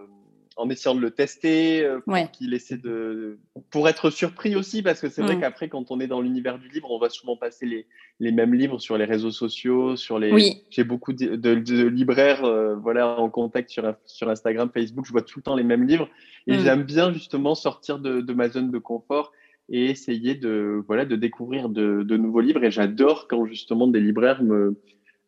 en 0.56 0.70
essayant 0.70 0.94
de 0.94 1.00
le 1.00 1.10
tester, 1.10 1.84
euh, 1.84 2.00
pour 2.00 2.30
qu'il 2.30 2.54
essaie 2.54 2.78
de, 2.78 3.38
pour 3.70 3.88
être 3.88 4.08
surpris 4.08 4.56
aussi, 4.56 4.82
parce 4.82 5.00
que 5.00 5.10
c'est 5.10 5.20
vrai 5.20 5.36
mm. 5.36 5.40
qu'après, 5.40 5.68
quand 5.68 5.90
on 5.90 6.00
est 6.00 6.06
dans 6.06 6.22
l'univers 6.22 6.58
du 6.58 6.68
livre, 6.68 6.90
on 6.90 6.98
va 6.98 7.10
souvent 7.10 7.36
passer 7.36 7.66
les, 7.66 7.86
les 8.20 8.32
mêmes 8.32 8.54
livres 8.54 8.78
sur 8.78 8.96
les 8.96 9.04
réseaux 9.04 9.30
sociaux, 9.30 9.96
sur 9.96 10.18
les. 10.18 10.56
J'ai 10.70 10.84
beaucoup 10.84 11.12
de, 11.12 11.36
de, 11.36 11.86
libraires, 11.86 12.44
euh, 12.44 12.74
voilà, 12.74 13.20
en 13.20 13.28
contact 13.28 13.68
sur, 13.68 13.94
sur 14.06 14.30
Instagram, 14.30 14.70
Facebook. 14.72 15.04
Je 15.06 15.12
vois 15.12 15.22
tout 15.22 15.40
le 15.40 15.42
temps 15.42 15.56
les 15.56 15.64
mêmes 15.64 15.86
livres, 15.86 16.08
et 16.46 16.56
mm. 16.56 16.60
j'aime 16.60 16.82
bien 16.84 17.12
justement 17.12 17.54
sortir 17.54 17.98
de, 17.98 18.22
de, 18.22 18.32
ma 18.32 18.48
zone 18.48 18.70
de 18.70 18.78
confort 18.78 19.32
et 19.68 19.86
essayer 19.86 20.34
de, 20.36 20.82
voilà, 20.86 21.04
de 21.04 21.16
découvrir 21.16 21.68
de, 21.68 22.02
de 22.02 22.16
nouveaux 22.16 22.40
livres. 22.40 22.64
Et 22.64 22.70
j'adore 22.70 23.28
quand 23.28 23.44
justement 23.44 23.88
des 23.88 24.00
libraires 24.00 24.42
me 24.42 24.78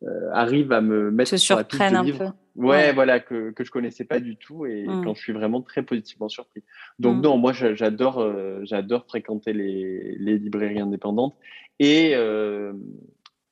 euh, 0.03 0.29
arrive 0.31 0.71
à 0.71 0.81
me 0.81 1.11
mettre 1.11 1.35
sur 1.37 1.57
la 1.57 1.63
piste 1.63 1.81
de 1.81 2.03
livres. 2.03 2.33
Ouais, 2.55 2.93
voilà, 2.93 3.19
que, 3.19 3.51
que 3.51 3.63
je 3.63 3.71
connaissais 3.71 4.05
pas 4.05 4.19
du 4.19 4.37
tout 4.37 4.65
et 4.65 4.85
mm. 4.85 5.03
quand 5.03 5.13
je 5.13 5.21
suis 5.21 5.33
vraiment 5.33 5.61
très 5.61 5.83
positivement 5.83 6.29
surpris. 6.29 6.63
Donc, 6.99 7.17
mm. 7.17 7.21
non, 7.21 7.37
moi, 7.37 7.53
j'adore 7.53 8.19
euh, 8.19 8.59
j'adore 8.63 9.05
fréquenter 9.05 9.53
les, 9.53 10.15
les, 10.19 10.37
librairies 10.37 10.79
indépendantes 10.79 11.35
et 11.79 12.13
euh, 12.15 12.73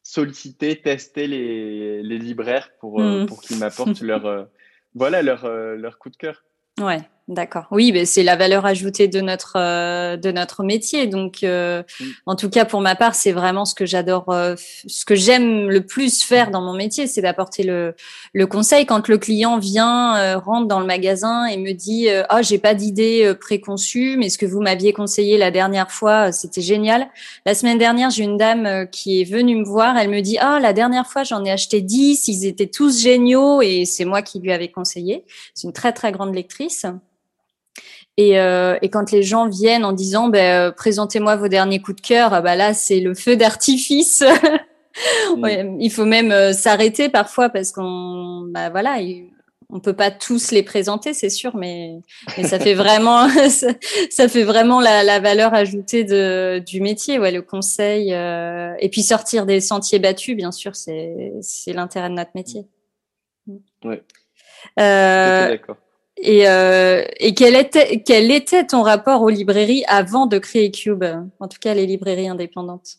solliciter, 0.04 0.82
tester 0.82 1.28
les, 1.28 2.02
les 2.02 2.18
libraires 2.18 2.70
pour, 2.80 3.00
mm. 3.02 3.26
pour 3.26 3.42
qu'ils 3.42 3.60
m'apportent 3.60 4.02
leur, 4.02 4.48
voilà, 4.94 5.22
leur, 5.22 5.48
leur 5.50 6.00
coup 6.00 6.10
de 6.10 6.18
cœur. 6.18 6.44
Ouais, 6.80 7.00
d'accord. 7.28 7.66
Oui, 7.72 7.92
mais 7.92 8.06
c'est 8.06 8.24
la 8.24 8.36
valeur 8.36 8.66
ajoutée 8.66 9.08
de 9.08 9.20
notre 9.20 9.54
euh, 9.58 10.16
de 10.18 10.32
notre 10.32 10.64
métier. 10.64 11.08
Donc, 11.08 11.44
euh, 11.44 11.84
en 12.26 12.36
tout 12.36 12.50
cas 12.50 12.66
pour 12.66 12.82
ma 12.82 12.96
part, 12.96 13.16
c'est 13.16 13.32
vraiment 13.32 13.66
ce 13.66 13.76
que 13.76 13.86
j'adore, 13.86 14.30
euh, 14.30 14.56
ce 14.88 15.04
que 15.04 15.16
j'aime 15.16 15.70
le 15.70 15.86
plus 15.86 16.24
faire 16.24 16.52
dans 16.52 16.62
mon 16.62 16.74
métier, 16.74 17.08
c'est 17.08 17.22
d'apporter 17.22 17.64
le 17.64 17.96
le 18.34 18.48
conseil 18.48 18.86
quand 18.86 19.08
le 19.08 19.18
client 19.18 19.58
vient 19.60 20.38
rentre 20.38 20.68
dans 20.68 20.80
le 20.80 20.86
magasin 20.86 21.46
et 21.46 21.58
me 21.58 21.74
dit 21.74 22.08
ah 22.30 22.42
j'ai 22.42 22.58
pas 22.60 22.74
d'idée 22.74 23.34
préconçue, 23.40 24.16
mais 24.18 24.30
ce 24.30 24.38
que 24.38 24.46
vous 24.46 24.62
m'aviez 24.62 24.94
conseillé 24.94 25.38
la 25.38 25.52
dernière 25.52 25.92
fois, 25.92 26.32
c'était 26.32 26.62
génial. 26.62 27.10
La 27.46 27.54
semaine 27.56 27.78
dernière, 27.78 28.10
j'ai 28.10 28.24
une 28.24 28.38
dame 28.38 28.88
qui 28.92 29.22
est 29.22 29.26
venue 29.26 29.56
me 29.56 29.66
voir, 29.66 29.98
elle 29.98 30.10
me 30.10 30.22
dit 30.22 30.38
ah 30.40 30.60
la 30.62 30.74
dernière 30.74 31.08
fois 31.08 31.24
j'en 31.24 31.44
ai 31.44 31.52
acheté 31.52 31.82
10, 31.82 32.28
ils 32.28 32.46
étaient 32.46 32.68
tous 32.68 33.02
géniaux 33.02 33.62
et 33.62 33.86
c'est 33.86 34.06
moi 34.06 34.22
qui 34.22 34.40
lui 34.40 34.52
avais 34.52 34.70
conseillé. 34.70 35.26
C'est 35.54 35.68
une 35.68 35.74
très 35.74 35.94
très 35.94 36.12
grande 36.12 36.34
lectrice 36.34 36.86
et, 38.18 38.40
euh, 38.40 38.78
et, 38.82 38.90
quand 38.90 39.12
les 39.12 39.22
gens 39.22 39.48
viennent 39.48 39.86
en 39.86 39.94
disant 39.94 40.28
ben, 40.28 40.70
euh, 40.70 40.72
présentez-moi 40.72 41.36
vos 41.36 41.48
derniers 41.48 41.80
coups 41.80 42.02
de 42.02 42.08
cœur, 42.08 42.34
ah 42.34 42.42
bah 42.42 42.56
là 42.56 42.74
c'est 42.74 43.00
le 43.00 43.14
feu 43.14 43.36
d'artifice. 43.36 44.24
Mm. 45.36 45.78
il 45.80 45.92
faut 45.92 46.06
même 46.06 46.32
euh, 46.32 46.54
s'arrêter 46.54 47.08
parfois 47.08 47.50
parce 47.50 47.72
qu'on 47.72 48.48
bah 48.50 48.72
voilà, 48.72 48.98
on 49.70 49.80
peut 49.80 49.94
pas 49.94 50.10
tous 50.10 50.50
les 50.50 50.64
présenter, 50.64 51.14
c'est 51.14 51.30
sûr, 51.30 51.56
mais, 51.56 52.00
mais 52.36 52.44
ça 52.46 52.60
fait 52.60 52.74
vraiment 52.74 53.30
ça, 54.10 54.28
fait 54.28 54.44
vraiment 54.44 54.82
la, 54.82 55.04
la, 55.04 55.20
valeur 55.20 55.54
ajoutée 55.54 56.04
de, 56.04 56.64
du 56.66 56.82
métier, 56.82 57.20
ouais, 57.20 57.32
le 57.32 57.44
conseil 57.44 58.12
et 58.12 58.90
puis 58.90 59.04
sortir 59.04 59.46
des 59.46 59.62
sentiers 59.62 60.00
battus, 60.00 60.36
bien 60.36 60.52
sûr, 60.52 60.76
c'est 60.76 61.32
l'intérêt 61.68 62.10
de 62.10 62.16
notre 62.16 62.32
métier. 62.34 62.66
Ouais. 63.86 64.02
d'accord. 64.78 65.78
Et, 66.20 66.48
euh, 66.48 67.04
et 67.20 67.34
quel, 67.34 67.56
était, 67.56 68.02
quel 68.02 68.32
était 68.32 68.66
ton 68.66 68.82
rapport 68.82 69.22
aux 69.22 69.30
librairies 69.30 69.84
avant 69.88 70.26
de 70.26 70.40
créer 70.40 70.72
Cube? 70.72 71.04
En 71.40 71.48
tout 71.48 71.60
cas, 71.62 71.74
les 71.74 71.86
librairies 71.86 72.28
indépendantes. 72.28 72.98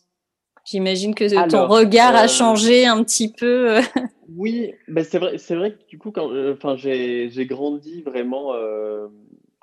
J'imagine 0.65 1.15
que 1.15 1.49
ton 1.49 1.67
regard 1.67 2.15
a 2.15 2.25
euh, 2.25 2.27
changé 2.27 2.85
un 2.85 3.03
petit 3.03 3.31
peu. 3.31 3.79
oui, 4.35 4.71
c'est 5.03 5.19
vrai, 5.19 5.37
c'est 5.37 5.55
vrai 5.55 5.71
que 5.71 5.87
du 5.89 5.97
coup, 5.97 6.11
quand, 6.11 6.31
euh, 6.31 6.55
j'ai, 6.75 7.29
j'ai 7.29 7.45
grandi 7.45 8.01
vraiment. 8.03 8.53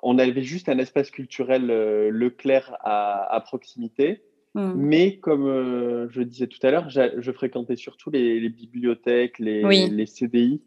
On 0.02 0.18
avait 0.18 0.42
juste 0.42 0.68
un 0.68 0.78
espace 0.78 1.10
culturel 1.10 1.66
Leclerc 2.10 2.76
à, 2.80 3.34
à 3.34 3.40
proximité. 3.40 4.22
Hmm. 4.54 4.72
Mais 4.74 5.16
comme 5.16 6.08
je 6.10 6.22
disais 6.22 6.46
tout 6.46 6.58
à 6.62 6.70
l'heure, 6.70 6.88
je 6.90 7.32
fréquentais 7.32 7.76
surtout 7.76 8.10
les, 8.10 8.38
les 8.40 8.48
bibliothèques, 8.48 9.38
les, 9.38 9.88
les 9.88 10.06
CDI. 10.06 10.60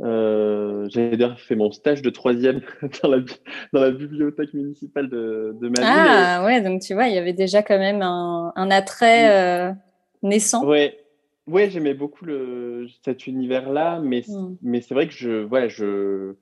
Euh, 0.00 0.88
J'ai 0.90 1.10
d'ailleurs 1.10 1.38
fait 1.40 1.54
mon 1.54 1.70
stage 1.70 2.02
de 2.02 2.10
troisième 2.10 2.60
dans 3.02 3.10
la, 3.10 3.18
dans 3.72 3.80
la 3.80 3.90
bibliothèque 3.90 4.54
municipale 4.54 5.08
de, 5.08 5.54
de 5.60 5.68
ma 5.68 5.74
ville. 5.74 5.84
Ah 5.84 6.44
ouais, 6.44 6.60
donc 6.60 6.80
tu 6.82 6.94
vois, 6.94 7.06
il 7.08 7.14
y 7.14 7.18
avait 7.18 7.32
déjà 7.32 7.62
quand 7.62 7.78
même 7.78 8.02
un, 8.02 8.52
un 8.56 8.70
attrait 8.70 9.30
euh, 9.30 9.72
naissant. 10.22 10.66
Ouais, 10.66 10.98
ouais 11.46 11.70
j'aimais 11.70 11.94
beaucoup 11.94 12.24
le, 12.24 12.86
cet 13.04 13.26
univers-là, 13.26 14.00
mais, 14.02 14.22
hmm. 14.26 14.56
mais 14.62 14.80
c'est 14.80 14.94
vrai 14.94 15.06
que 15.06 15.14
je, 15.14 15.44
voilà, 15.44 15.68
je, 15.68 16.34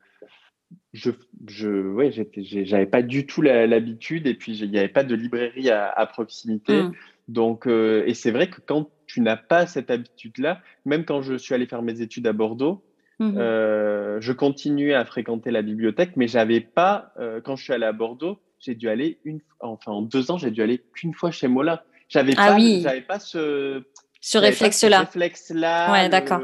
je, 0.93 1.11
je 1.47 1.69
ouais, 1.69 2.11
j'avais 2.13 2.87
pas 2.87 3.03
du 3.03 3.27
tout 3.27 3.43
l'habitude 3.43 4.27
et 4.27 4.35
puis 4.35 4.57
il 4.57 4.71
n'y 4.71 4.79
avait 4.79 4.89
pas 4.89 5.05
de 5.05 5.15
librairie 5.15 5.71
à, 5.71 5.91
à 5.91 6.07
proximité. 6.07 6.83
Hmm. 6.83 6.93
Donc, 7.29 7.67
euh, 7.67 8.03
et 8.07 8.15
c'est 8.15 8.33
vrai 8.33 8.49
que 8.49 8.61
quand 8.61 8.91
tu 9.07 9.21
n'as 9.21 9.37
pas 9.37 9.67
cette 9.67 9.91
habitude-là, 9.91 10.61
même 10.85 11.05
quand 11.05 11.23
je 11.23 11.35
suis 11.35 11.55
allé 11.55 11.67
faire 11.67 11.83
mes 11.83 12.01
études 12.01 12.27
à 12.27 12.33
Bordeaux, 12.33 12.83
Mmh 13.21 13.35
euh, 13.37 14.19
je 14.21 14.33
continuais 14.33 14.95
à 14.95 15.05
fréquenter 15.05 15.51
la 15.51 15.61
bibliothèque, 15.61 16.17
mais 16.17 16.27
j'avais 16.27 16.61
pas, 16.61 17.13
euh, 17.19 17.43
quand 17.43 17.55
je 17.55 17.65
suis 17.65 17.73
allé 17.75 17.85
à 17.85 17.93
Bordeaux, 17.93 18.41
j'ai 18.59 18.75
dû 18.75 18.89
aller 18.89 19.19
une, 19.25 19.41
enfin 19.61 19.93
en 19.93 20.01
deux 20.01 20.31
ans, 20.31 20.39
j'ai 20.39 20.51
dû 20.51 20.63
aller 20.63 20.83
qu'une 20.95 21.13
fois 21.13 21.31
chez 21.31 21.47
Mola. 21.47 21.85
J'avais 22.09 22.33
ah 22.39 22.55
pas, 22.55 22.59
j'avais 22.59 23.03
pas 23.03 23.19
ce, 23.19 23.83
ce 24.23 24.39
réflexe-là. 24.39 25.01
Réflexe-là. 25.01 25.93
Ouais, 25.93 26.09
d'accord. 26.09 26.41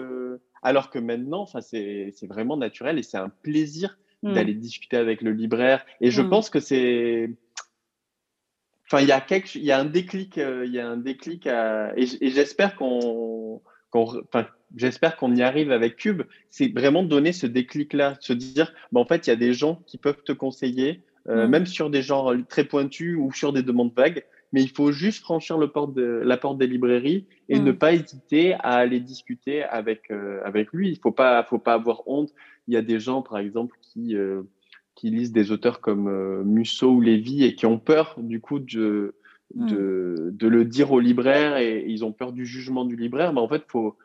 Alors 0.63 0.91
que 0.91 0.99
maintenant, 0.99 1.43
enfin, 1.43 1.61
c'est, 1.61 2.13
c'est 2.15 2.27
vraiment 2.27 2.57
naturel 2.57 2.99
et 2.99 3.03
c'est 3.03 3.19
un 3.19 3.31
plaisir 3.31 3.99
mmh. 4.23 4.35
d'aller 4.35 4.55
discuter 4.55 4.97
avec 4.97 5.23
le 5.23 5.33
libraire. 5.33 5.85
Et 6.01 6.11
je 6.11 6.23
mmh. 6.23 6.29
pense 6.29 6.51
que 6.51 6.61
c'est, 6.61 7.31
enfin, 8.87 9.01
il 9.03 9.09
y 9.09 9.13
a 9.13 9.21
quelque, 9.21 9.57
il 9.57 9.65
y 9.65 9.73
a 9.73 9.79
un 9.79 9.85
déclic, 9.85 10.39
euh, 10.39 10.67
il 10.67 10.73
y 10.73 10.81
a 10.81 10.89
un 10.89 10.97
déclic 10.97 11.47
à, 11.47 11.93
et, 11.97 12.07
j'espère 12.31 12.77
qu'on, 12.77 13.63
qu'on, 13.91 14.23
enfin, 14.25 14.47
j'espère 14.75 15.17
qu'on 15.17 15.35
y 15.35 15.43
arrive 15.43 15.71
avec 15.71 15.97
Cube, 15.97 16.23
c'est 16.51 16.69
vraiment 16.69 17.03
donner 17.03 17.33
ce 17.33 17.47
déclic-là, 17.47 18.17
se 18.21 18.33
dire, 18.33 18.73
bah, 18.93 19.01
en 19.01 19.05
fait, 19.05 19.27
il 19.27 19.31
y 19.31 19.33
a 19.33 19.37
des 19.37 19.53
gens 19.53 19.83
qui 19.87 19.99
peuvent 19.99 20.23
te 20.25 20.33
conseiller, 20.33 21.03
euh, 21.29 21.47
mm. 21.47 21.51
même 21.51 21.67
sur 21.67 21.91
des 21.91 22.03
genres 22.03 22.35
très 22.49 22.65
pointus 22.65 23.17
ou 23.19 23.33
sur 23.33 23.53
des 23.53 23.63
demandes 23.63 23.93
vagues, 23.95 24.25
mais 24.53 24.63
il 24.63 24.71
faut 24.71 24.93
juste 24.93 25.23
franchir 25.23 25.59
le 25.59 25.69
porte 25.69 25.95
de, 25.95 26.23
la 26.25 26.37
porte 26.37 26.59
des 26.59 26.67
librairies 26.67 27.27
et 27.49 27.59
ne 27.59 27.73
mm. 27.73 27.79
pas 27.79 27.93
hésiter 27.93 28.55
à 28.55 28.75
aller 28.75 29.01
discuter 29.01 29.63
avec, 29.63 30.11
euh, 30.11 30.41
avec 30.45 30.73
lui. 30.73 30.91
Il 30.91 30.99
faut 30.99 31.13
pas, 31.13 31.43
faut 31.45 31.59
pas 31.59 31.75
avoir 31.75 32.07
honte. 32.07 32.33
Il 32.69 32.75
y 32.75 32.77
a 32.77 32.83
des 32.83 33.01
gens, 33.01 33.23
par 33.23 33.39
exemple, 33.39 33.77
qui, 33.81 34.17
euh, 34.17 34.43
qui 34.95 35.11
lisent 35.11 35.33
des 35.33 35.53
auteurs 35.53 35.81
comme 35.81 36.43
Musso 36.45 36.91
ou 36.91 37.01
Lévy 37.01 37.45
et 37.45 37.55
qui 37.55 37.67
ont 37.67 37.79
peur, 37.79 38.17
du 38.19 38.41
coup, 38.41 38.59
de, 38.59 39.15
mm. 39.55 39.67
de, 39.67 40.31
de, 40.33 40.49
le 40.49 40.65
dire 40.65 40.93
au 40.93 41.01
libraire 41.01 41.57
et, 41.57 41.85
ils 41.87 42.05
ont 42.05 42.13
peur 42.13 42.33
du 42.33 42.47
jugement 42.47 42.85
du 42.85 42.97
libraire. 42.97 43.33
Mais 43.33 43.41
en 43.41 43.49
fait, 43.49 43.65
faut, 43.69 43.97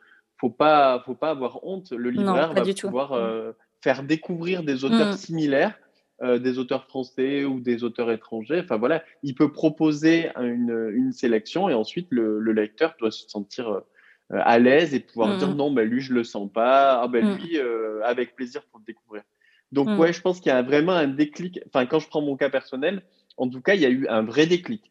faut 0.42 0.50
pas, 0.50 1.00
faut 1.06 1.14
pas 1.14 1.30
avoir 1.30 1.64
honte. 1.64 1.92
Le 1.92 2.10
libraire 2.10 2.52
va 2.52 2.64
pouvoir 2.74 3.12
euh, 3.12 3.52
faire 3.80 4.02
découvrir 4.02 4.64
des 4.64 4.84
auteurs 4.84 5.12
mm. 5.12 5.16
similaires, 5.16 5.78
euh, 6.20 6.40
des 6.40 6.58
auteurs 6.58 6.86
français 6.86 7.44
ou 7.44 7.60
des 7.60 7.84
auteurs 7.84 8.10
étrangers. 8.10 8.60
Enfin 8.64 8.76
voilà, 8.76 9.04
il 9.22 9.36
peut 9.36 9.52
proposer 9.52 10.30
une, 10.36 10.90
une 10.92 11.12
sélection 11.12 11.68
et 11.68 11.74
ensuite 11.74 12.08
le, 12.10 12.40
le, 12.40 12.52
lecteur 12.52 12.96
doit 12.98 13.12
se 13.12 13.28
sentir 13.28 13.68
euh, 13.70 13.80
à 14.30 14.58
l'aise 14.58 14.94
et 14.94 15.00
pouvoir 15.00 15.38
dire 15.38 15.50
mm. 15.50 15.56
non, 15.56 15.70
ben 15.70 15.88
lui 15.88 16.00
je 16.00 16.12
le 16.12 16.24
sens 16.24 16.50
pas. 16.52 17.00
Ah 17.00 17.06
ben 17.06 17.24
mm. 17.24 17.36
lui, 17.36 17.60
avec 18.04 18.34
plaisir 18.34 18.62
pour 18.64 18.80
le 18.80 18.84
découvrir. 18.84 19.22
Donc 19.70 19.96
ouais, 19.98 20.12
je 20.12 20.20
pense 20.20 20.40
qu'il 20.40 20.50
y 20.50 20.54
a 20.54 20.62
vraiment 20.62 20.92
un 20.92 21.06
déclic. 21.06 21.60
Enfin 21.68 21.86
quand 21.86 22.00
je 22.00 22.08
prends 22.08 22.20
mon 22.20 22.36
cas 22.36 22.50
personnel, 22.50 23.02
en 23.36 23.48
tout 23.48 23.60
cas 23.60 23.74
il 23.74 23.80
y 23.80 23.86
a 23.86 23.90
eu 23.90 24.08
un 24.08 24.22
vrai 24.22 24.46
déclic 24.46 24.90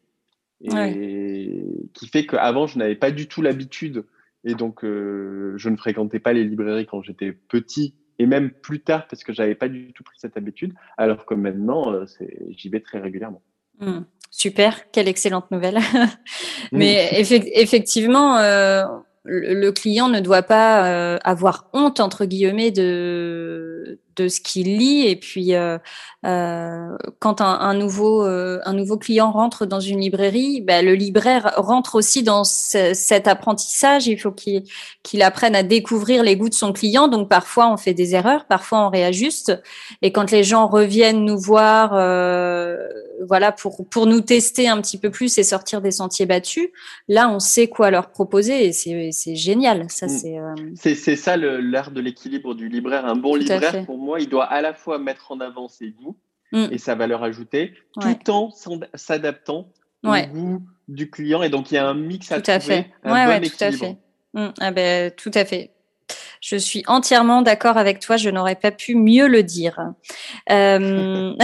et 0.64 1.64
qui 1.92 2.06
fait 2.06 2.24
qu'avant 2.24 2.68
je 2.68 2.78
n'avais 2.78 2.94
pas 2.94 3.10
du 3.10 3.26
tout 3.26 3.42
l'habitude 3.42 4.04
et 4.44 4.54
donc, 4.54 4.84
euh, 4.84 5.54
je 5.56 5.68
ne 5.68 5.76
fréquentais 5.76 6.18
pas 6.18 6.32
les 6.32 6.44
librairies 6.44 6.86
quand 6.86 7.02
j'étais 7.02 7.32
petit 7.32 7.94
et 8.18 8.26
même 8.26 8.50
plus 8.50 8.80
tard 8.80 9.06
parce 9.08 9.24
que 9.24 9.32
j'avais 9.32 9.54
pas 9.54 9.68
du 9.68 9.92
tout 9.92 10.02
pris 10.02 10.18
cette 10.18 10.36
habitude. 10.36 10.74
Alors 10.98 11.26
que 11.26 11.34
maintenant, 11.34 11.92
euh, 11.92 12.04
j'y 12.50 12.68
vais 12.68 12.80
très 12.80 12.98
régulièrement. 12.98 13.42
Mmh. 13.80 14.00
super, 14.30 14.90
quelle 14.90 15.08
excellente 15.08 15.50
nouvelle. 15.50 15.78
Mais 16.72 17.08
effectivement, 17.12 18.36
euh, 18.36 18.84
le 19.24 19.70
client 19.70 20.08
ne 20.08 20.20
doit 20.20 20.42
pas 20.42 21.16
avoir 21.16 21.68
honte 21.72 21.98
entre 21.98 22.26
guillemets 22.26 22.70
de 22.70 23.98
de 24.16 24.28
ce 24.28 24.40
qu'il 24.40 24.78
lit. 24.78 25.06
Et 25.06 25.16
puis, 25.16 25.54
euh, 25.54 25.78
euh, 26.24 26.96
quand 27.18 27.40
un, 27.40 27.74
nouveau, 27.74 28.24
euh, 28.24 28.60
un 28.64 28.72
nouveau 28.72 28.96
client 28.96 29.30
rentre 29.30 29.66
dans 29.66 29.80
une 29.80 30.00
librairie, 30.00 30.60
ben, 30.60 30.84
le 30.84 30.94
libraire 30.94 31.52
rentre 31.56 31.94
aussi 31.94 32.22
dans 32.22 32.44
cet 32.44 33.28
apprentissage. 33.28 34.06
Il 34.06 34.18
faut 34.18 34.32
qu'il 34.32 34.64
qu'il 35.02 35.22
apprenne 35.22 35.56
à 35.56 35.62
découvrir 35.62 36.22
les 36.22 36.36
goûts 36.36 36.48
de 36.48 36.54
son 36.54 36.72
client. 36.72 37.08
Donc, 37.08 37.28
parfois, 37.28 37.72
on 37.72 37.76
fait 37.76 37.94
des 37.94 38.14
erreurs, 38.14 38.46
parfois, 38.46 38.86
on 38.86 38.90
réajuste. 38.90 39.60
Et 40.00 40.12
quand 40.12 40.30
les 40.30 40.44
gens 40.44 40.68
reviennent 40.68 41.24
nous 41.24 41.38
voir, 41.38 41.90
voilà, 43.26 43.52
pour, 43.52 43.86
pour 43.88 44.06
nous 44.06 44.20
tester 44.20 44.68
un 44.68 44.80
petit 44.80 44.98
peu 44.98 45.10
plus 45.10 45.38
et 45.38 45.42
sortir 45.42 45.80
des 45.80 45.90
sentiers 45.90 46.26
battus, 46.26 46.68
là, 47.08 47.28
on 47.30 47.38
sait 47.38 47.68
quoi 47.68 47.90
leur 47.90 48.10
proposer 48.10 48.66
et 48.66 48.72
c'est 48.72 49.34
génial. 49.34 49.86
Ça, 49.88 50.06
mm. 50.06 50.74
c'est 50.76 50.94
c'est 50.94 51.16
ça 51.16 51.36
l'art 51.36 51.90
de 51.90 52.00
l'équilibre 52.00 52.54
du 52.54 52.68
libraire. 52.68 53.06
Un 53.06 53.16
bon 53.16 53.34
libraire, 53.34 53.84
pour 53.84 53.98
moi, 54.02 54.20
il 54.20 54.28
doit 54.28 54.44
à 54.44 54.60
la 54.60 54.74
fois 54.74 54.98
mettre 54.98 55.32
en 55.32 55.40
avant 55.40 55.68
ses 55.68 55.90
goûts 55.90 56.16
mm. 56.52 56.66
et 56.70 56.78
sa 56.78 56.94
valeur 56.94 57.22
ajoutée, 57.22 57.74
tout 58.00 58.30
en 58.30 58.50
s'adaptant 58.94 59.68
au 60.04 60.12
goût 60.32 60.62
du 60.88 61.10
client. 61.10 61.42
Et 61.42 61.48
donc, 61.48 61.70
il 61.70 61.74
y 61.74 61.78
a 61.78 61.88
un 61.88 61.94
mix 61.94 62.30
à 62.32 62.40
tout 62.40 62.50
à 62.50 62.60
fait. 62.60 62.90
Un 63.04 63.38
bon 63.40 63.48
tout 63.48 63.64
à 63.64 63.72
fait. 63.72 63.96
Mm. 64.34 64.48
Ah 64.60 64.70
ben, 64.70 65.10
tout 65.12 65.30
à 65.34 65.44
fait. 65.44 65.70
Je 66.40 66.56
suis 66.56 66.82
entièrement 66.86 67.42
d'accord 67.42 67.76
avec 67.76 68.00
toi. 68.00 68.16
Je 68.16 68.28
n'aurais 68.28 68.56
pas 68.56 68.72
pu 68.72 68.96
mieux 68.96 69.28
le 69.28 69.42
dire. 69.42 69.78
Euh, 70.50 71.34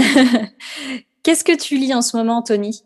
qu'est-ce 1.23 1.45
que 1.45 1.57
tu 1.57 1.77
lis 1.77 1.95
en 1.95 2.03
ce 2.03 2.17
moment, 2.17 2.43
Tony? 2.43 2.83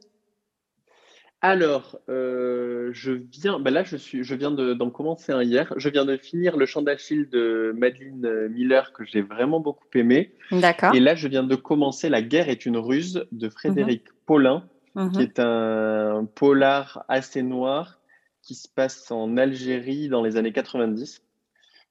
Alors, 1.45 1.99
euh, 2.09 2.91
je 2.93 3.11
viens, 3.11 3.59
ben 3.59 3.75
là, 3.75 3.83
je, 3.83 3.97
suis, 3.97 4.23
je 4.23 4.35
viens 4.37 4.53
d'en 4.53 4.91
commencer 4.91 5.33
un 5.33 5.43
hier. 5.43 5.75
Je 5.77 5.89
viens 5.89 6.05
de 6.05 6.17
finir 6.17 6.57
le 6.57 6.67
chant 6.67 6.83
d'Achille 6.83 7.29
de 7.29 7.75
Madeleine 7.77 8.47
Miller 8.49 8.93
que 8.93 9.05
j'ai 9.05 9.23
vraiment 9.23 9.59
beaucoup 9.59 9.89
aimé. 9.95 10.33
D'accord. 10.53 10.95
Et 10.95 11.01
là, 11.01 11.17
je 11.17 11.27
viens 11.27 11.43
de 11.43 11.57
commencer 11.57 12.09
La 12.09 12.23
guerre 12.23 12.49
est 12.49 12.65
une 12.65 12.77
ruse 12.77 13.27
de 13.33 13.49
Frédéric 13.49 14.05
mhm. 14.05 14.15
Paulin, 14.25 14.65
mhm. 14.95 15.11
qui 15.11 15.23
est 15.23 15.41
un 15.41 16.29
polar 16.33 17.05
assez 17.09 17.43
noir 17.43 17.99
qui 18.43 18.55
se 18.55 18.69
passe 18.69 19.11
en 19.11 19.37
Algérie 19.37 20.09
dans 20.09 20.23
les 20.23 20.37
années 20.37 20.53
90. 20.53 21.23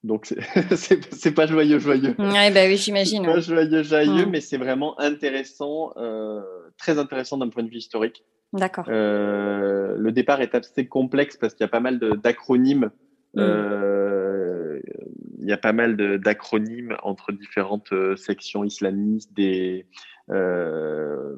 Donc, 0.05 0.33
c'est 0.75 1.33
pas 1.33 1.45
joyeux, 1.45 1.77
joyeux. 1.77 2.15
Ouais, 2.17 2.51
bah 2.51 2.67
oui, 2.67 2.77
j'imagine. 2.77 3.25
Pas 3.25 3.41
joyeux, 3.41 3.83
joyeux, 3.83 4.25
mhm. 4.25 4.31
mais 4.31 4.39
c'est 4.39 4.57
vraiment 4.57 4.97
intéressant, 4.97 5.91
euh, 5.97 6.39
très 6.77 6.99
intéressant 6.99 7.37
d'un 7.37 7.49
point 7.49 7.63
de 7.63 7.69
vue 7.69 7.79
historique. 7.79 8.23
D'accord. 8.53 8.85
Euh, 8.89 9.95
le 9.97 10.11
départ 10.11 10.41
est 10.41 10.55
assez 10.55 10.87
complexe 10.87 11.37
parce 11.37 11.53
qu'il 11.53 11.63
y 11.63 11.65
a 11.65 11.69
pas 11.69 11.79
mal 11.79 11.99
d'acronymes. 12.21 12.91
Mm. 13.33 13.39
Euh, 13.39 14.81
il 15.39 15.47
y 15.47 15.53
a 15.53 15.57
pas 15.57 15.73
mal 15.73 15.95
d'acronymes 16.19 16.97
entre 17.01 17.31
différentes 17.31 17.93
euh, 17.93 18.15
sections 18.15 18.63
islamistes. 18.63 19.33
Des, 19.33 19.85
euh, 20.29 21.35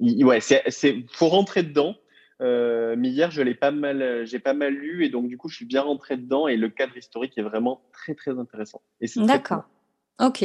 ouais, 0.00 0.40
c'est 0.40 1.04
faut 1.12 1.28
rentrer 1.28 1.62
dedans. 1.62 1.96
Mais 2.40 3.08
hier, 3.08 3.30
je 3.30 3.42
l'ai 3.42 3.54
pas 3.54 3.70
mal, 3.70 4.26
j'ai 4.26 4.38
pas 4.38 4.54
mal 4.54 4.74
lu 4.74 5.04
et 5.04 5.08
donc 5.08 5.28
du 5.28 5.36
coup, 5.36 5.48
je 5.48 5.56
suis 5.56 5.64
bien 5.64 5.82
rentré 5.82 6.16
dedans 6.16 6.46
et 6.46 6.56
le 6.56 6.68
cadre 6.68 6.96
historique 6.96 7.36
est 7.38 7.42
vraiment 7.42 7.82
très 7.92 8.14
très 8.14 8.38
intéressant. 8.38 8.82
D'accord. 9.16 9.64
Ok. 10.20 10.44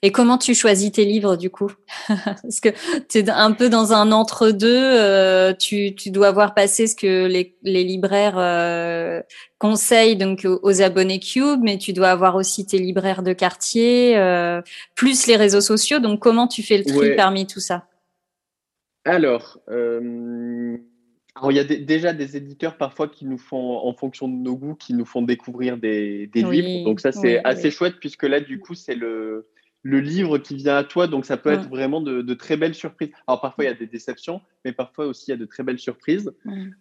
Et 0.00 0.12
comment 0.12 0.38
tu 0.38 0.54
choisis 0.54 0.92
tes 0.92 1.04
livres 1.04 1.36
du 1.36 1.50
coup? 1.50 1.70
Parce 2.08 2.60
que 2.60 2.70
tu 3.08 3.18
es 3.18 3.28
un 3.28 3.52
peu 3.52 3.68
dans 3.68 3.92
un 3.92 4.12
entre-deux. 4.12 4.66
Euh, 4.68 5.52
tu, 5.52 5.94
tu, 5.94 6.10
dois 6.10 6.30
voir 6.30 6.54
passer 6.54 6.86
ce 6.86 6.96
que 6.96 7.26
les, 7.26 7.54
les 7.62 7.84
libraires 7.84 8.38
euh, 8.38 9.20
conseillent 9.58 10.16
donc 10.16 10.46
aux, 10.46 10.80
abonnés 10.80 11.20
Cube, 11.20 11.60
mais 11.62 11.76
tu 11.76 11.92
dois 11.92 12.08
avoir 12.08 12.34
aussi 12.34 12.64
tes 12.64 12.78
libraires 12.78 13.22
de 13.22 13.34
quartier, 13.34 14.16
euh, 14.16 14.62
plus 14.94 15.26
les 15.26 15.36
réseaux 15.36 15.60
sociaux. 15.60 15.98
Donc 15.98 16.20
comment 16.20 16.48
tu 16.48 16.62
fais 16.62 16.78
le 16.78 16.84
tri 16.84 17.14
parmi 17.14 17.46
tout 17.46 17.60
ça? 17.60 17.84
Alors, 19.04 19.58
il 21.48 21.56
y 21.56 21.58
a 21.58 21.64
déjà 21.64 22.12
des 22.12 22.36
éditeurs 22.36 22.76
parfois 22.76 23.08
qui 23.08 23.24
nous 23.24 23.38
font, 23.38 23.78
en 23.78 23.92
fonction 23.94 24.28
de 24.28 24.34
nos 24.34 24.56
goûts, 24.56 24.74
qui 24.74 24.94
nous 24.94 25.06
font 25.06 25.22
découvrir 25.22 25.78
des, 25.78 26.30
livres. 26.34 26.84
Donc 26.84 27.00
ça, 27.00 27.12
c'est 27.12 27.42
assez 27.44 27.70
chouette 27.70 27.96
puisque 28.00 28.24
là, 28.24 28.40
du 28.40 28.58
coup, 28.58 28.74
c'est 28.74 28.94
le, 28.94 29.46
le 29.82 30.00
livre 30.00 30.38
qui 30.38 30.56
vient 30.56 30.76
à 30.76 30.84
toi. 30.84 31.06
Donc 31.06 31.24
ça 31.24 31.36
peut 31.36 31.50
être 31.52 31.68
vraiment 31.68 32.00
de, 32.00 32.34
très 32.34 32.56
belles 32.56 32.74
surprises. 32.74 33.10
Alors 33.26 33.40
parfois, 33.40 33.64
il 33.64 33.68
y 33.68 33.70
a 33.70 33.74
des 33.74 33.86
déceptions, 33.86 34.40
mais 34.64 34.72
parfois 34.72 35.06
aussi, 35.06 35.26
il 35.28 35.30
y 35.30 35.34
a 35.34 35.36
de 35.36 35.46
très 35.46 35.62
belles 35.62 35.78
surprises. 35.78 36.32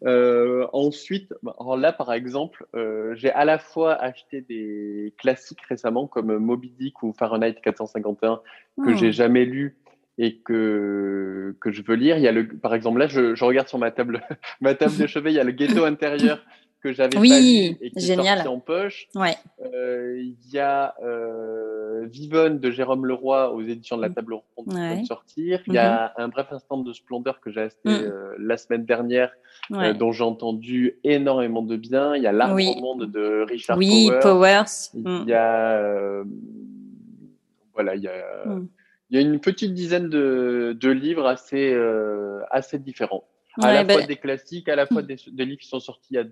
Euh, 0.05 0.67
ensuite, 0.73 1.33
alors 1.59 1.77
là, 1.77 1.93
par 1.93 2.11
exemple, 2.13 2.65
euh, 2.75 3.15
j'ai 3.15 3.31
à 3.31 3.45
la 3.45 3.59
fois 3.59 3.95
acheté 3.95 4.41
des 4.41 5.13
classiques 5.17 5.61
récemment 5.61 6.07
comme 6.07 6.37
Moby 6.37 6.73
Dick 6.77 7.03
ou 7.03 7.13
Fahrenheit 7.13 7.55
451 7.63 8.41
que 8.83 8.95
j'ai 8.95 9.11
jamais 9.11 9.45
lu 9.45 9.75
et 10.19 10.35
que, 10.35 11.55
que 11.61 11.71
je 11.71 11.81
veux 11.81 11.95
lire. 11.95 12.17
Il 12.17 12.23
y 12.23 12.27
a 12.27 12.33
le, 12.33 12.47
par 12.47 12.75
exemple, 12.75 12.99
là, 12.99 13.07
je, 13.07 13.33
je 13.35 13.43
regarde 13.45 13.69
sur 13.69 13.79
ma 13.79 13.89
table, 13.89 14.21
ma 14.61 14.75
table 14.75 14.95
de 14.97 15.07
chevet, 15.07 15.31
il 15.31 15.35
y 15.35 15.39
a 15.39 15.45
le 15.45 15.51
ghetto 15.51 15.85
intérieur 15.85 16.39
que 16.83 16.93
j'avais 16.93 17.17
oui, 17.17 17.29
pas 17.29 17.39
lu 17.39 17.77
et 17.81 17.91
qui 17.91 18.05
génial. 18.05 18.39
est 18.39 18.43
sorti 18.43 18.47
en 18.47 18.59
poche. 18.59 19.07
Ouais. 19.15 19.35
Euh, 19.73 20.17
il 20.21 20.53
y 20.53 20.59
a 20.59 20.93
euh, 21.03 22.05
Vivonne 22.05 22.59
de 22.59 22.71
Jérôme 22.71 23.05
Leroy 23.05 23.51
aux 23.53 23.61
éditions 23.61 23.97
de 23.97 24.01
la 24.01 24.09
Table 24.09 24.33
Ronde 24.33 24.69
qui 24.69 24.75
vient 24.75 25.01
de 25.01 25.05
sortir. 25.05 25.61
Il 25.67 25.73
y 25.73 25.77
a 25.77 26.13
mhm. 26.17 26.23
un 26.23 26.27
bref 26.29 26.47
instant 26.51 26.77
de 26.77 26.93
splendeur 26.93 27.41
que 27.41 27.51
j'ai 27.51 27.61
acheté 27.61 27.89
mm. 27.89 27.89
euh, 27.89 28.35
la 28.39 28.55
semaine 28.55 28.85
dernière, 28.85 29.31
dont 29.69 30.11
j'ai 30.11 30.23
entendu 30.23 30.99
énormément 31.03 31.63
de 31.63 31.75
bien. 31.75 32.15
Il 32.15 32.23
y 32.23 32.27
a 32.27 32.31
L'Arbre 32.31 32.55
oui. 32.55 32.73
au 32.77 32.81
monde 32.81 33.11
de 33.11 33.45
Richard 33.47 33.77
oui, 33.77 34.09
Powers. 34.21 34.63
Il 34.93 35.01
y 35.01 35.31
mm. 35.31 35.33
a 35.33 35.71
euh, 35.73 36.23
voilà, 37.73 37.95
il 37.95 38.03
y 38.03 38.07
a 38.07 38.45
mm 38.45 38.67
il 39.09 39.19
y 39.19 39.23
a 39.23 39.25
une 39.25 39.39
petite 39.39 39.73
dizaine 39.73 40.09
de, 40.09 40.77
de 40.79 40.89
livres 40.89 41.25
assez, 41.25 41.73
euh, 41.73 42.41
assez 42.51 42.77
différents. 42.77 43.23
à 43.61 43.73
la 43.73 43.85
fois 43.85 44.01
ben 44.01 44.07
des 44.07 44.17
classiques, 44.17 44.69
à 44.69 44.75
la 44.75 44.85
fois 44.85 45.01
des, 45.01 45.17
des, 45.31 45.45
livres 45.45 45.61
qui 45.61 45.67
sont 45.67 45.79
sortis 45.79 46.07
il 46.11 46.15
y 46.15 46.19
a 46.19 46.23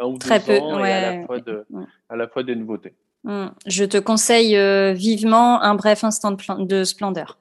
un 0.00 0.06
ou 0.06 0.18
Très 0.18 0.40
deux 0.40 0.46
peu, 0.46 0.58
ans, 0.58 0.80
ouais. 0.80 0.90
et 0.90 0.92
à 0.92 1.16
la, 1.16 1.26
fois 1.26 1.40
de, 1.40 1.66
à 2.08 2.16
la 2.16 2.28
fois 2.28 2.42
des 2.42 2.56
nouveautés. 2.56 2.94
Mmh. 3.24 3.46
Je 3.66 3.84
te 3.84 3.98
conseille 3.98 4.56
euh, 4.56 4.92
vivement 4.92 5.62
un 5.62 5.74
bref 5.74 6.04
instant 6.04 6.32
de, 6.32 6.64
de, 6.64 6.84
splendeur. 6.84 7.38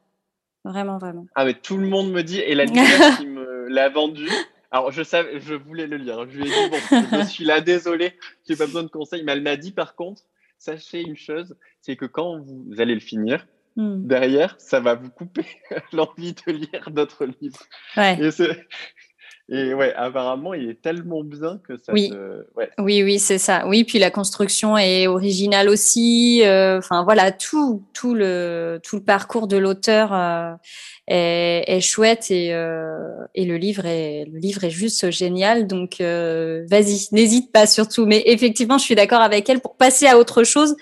Vraiment, 0.64 0.98
vraiment. 0.98 1.28
Ah, 1.36 1.46
mais 1.46 1.54
tout 1.54 1.78
le 1.78 1.88
monde 1.88 2.12
me 2.12 2.24
dit, 2.24 2.40
et 2.40 2.56
la 2.56 2.66
qui 3.18 3.28
me 3.28 3.68
l'a 3.70 3.90
vendu, 3.90 4.28
alors 4.72 4.92
je 4.92 5.04
savais, 5.04 5.40
je 5.40 5.54
voulais 5.54 5.88
le 5.88 5.98
lire. 5.98 6.28
Je 6.30 6.38
lui 6.38 6.48
ai 6.48 6.50
dit, 6.50 6.70
bon, 6.70 7.20
je 7.20 7.26
suis 7.28 7.46
là, 7.46 7.62
désolé, 7.62 8.14
j'ai 8.48 8.56
pas 8.56 8.66
besoin 8.66 8.84
de 8.84 8.90
conseils, 8.90 9.24
mais 9.24 9.34
elle 9.34 9.42
m'a 9.42 9.58
dit 9.58 9.72
par 9.72 9.96
contre, 9.96 10.24
sachez 10.58 11.02
une 11.02 11.18
chose, 11.18 11.56
c'est 11.82 11.96
que 11.96 12.06
quand 12.06 12.40
vous 12.40 12.80
allez 12.80 12.94
le 12.94 13.00
finir, 13.00 13.46
Hmm. 13.78 14.08
derrière, 14.08 14.56
ça 14.58 14.80
va 14.80 14.96
vous 14.96 15.10
couper 15.10 15.46
l'envie 15.92 16.34
de 16.34 16.52
lire 16.54 16.90
d'autres 16.92 17.26
livres. 17.26 17.60
Ouais. 17.98 18.18
Et, 19.48 19.76
ouais, 19.76 19.94
apparemment, 19.96 20.56
il 20.56 20.70
est 20.70 20.82
tellement 20.82 21.24
bien 21.24 21.60
que 21.68 21.78
ça. 21.78 21.94
Oui, 21.94 22.12
oui, 22.80 23.04
oui, 23.04 23.20
c'est 23.20 23.38
ça. 23.38 23.68
Oui, 23.68 23.84
puis 23.84 24.00
la 24.00 24.10
construction 24.10 24.76
est 24.76 25.06
originale 25.06 25.70
aussi. 25.70 26.42
Euh, 26.44 26.80
enfin 26.80 27.04
voilà, 27.04 27.32
tout, 27.32 27.84
tout 27.94 28.16
le, 28.16 28.80
tout 28.82 28.96
le 28.96 29.04
parcours 29.04 29.48
de 29.48 29.58
l'auteur 29.58 30.14
euh, 30.14 30.56
est, 31.06 31.80
chouette 31.80 32.32
et, 32.32 32.56
euh, 32.56 32.98
et 33.36 33.46
le 33.46 33.58
livre 33.58 33.86
est, 33.86 34.26
le 34.26 34.40
livre 34.40 34.64
est 34.64 34.72
juste 34.72 35.12
génial. 35.12 35.68
Donc 35.68 35.98
vas-y, 36.00 37.08
n'hésite 37.12 37.52
pas 37.52 37.68
surtout. 37.68 38.08
Mais 38.08 38.24
effectivement, 38.26 38.80
je 38.80 38.86
suis 38.86 38.96
d'accord 38.96 39.22
avec 39.22 39.48
elle 39.48 39.60
pour 39.60 39.76
passer 39.76 40.08
à 40.08 40.18
autre 40.18 40.44
chose. 40.44 40.76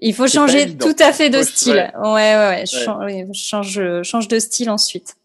Il 0.00 0.14
faut 0.14 0.26
changer 0.26 0.76
tout 0.76 0.96
à 0.98 1.12
fait 1.12 1.30
de 1.30 1.42
style. 1.42 1.92
Ouais, 1.98 2.36
ouais, 2.36 2.64
ouais. 2.64 3.26
Change, 3.34 4.02
change, 4.02 4.28
de 4.28 4.38
style 4.38 4.70
ensuite. 4.70 5.16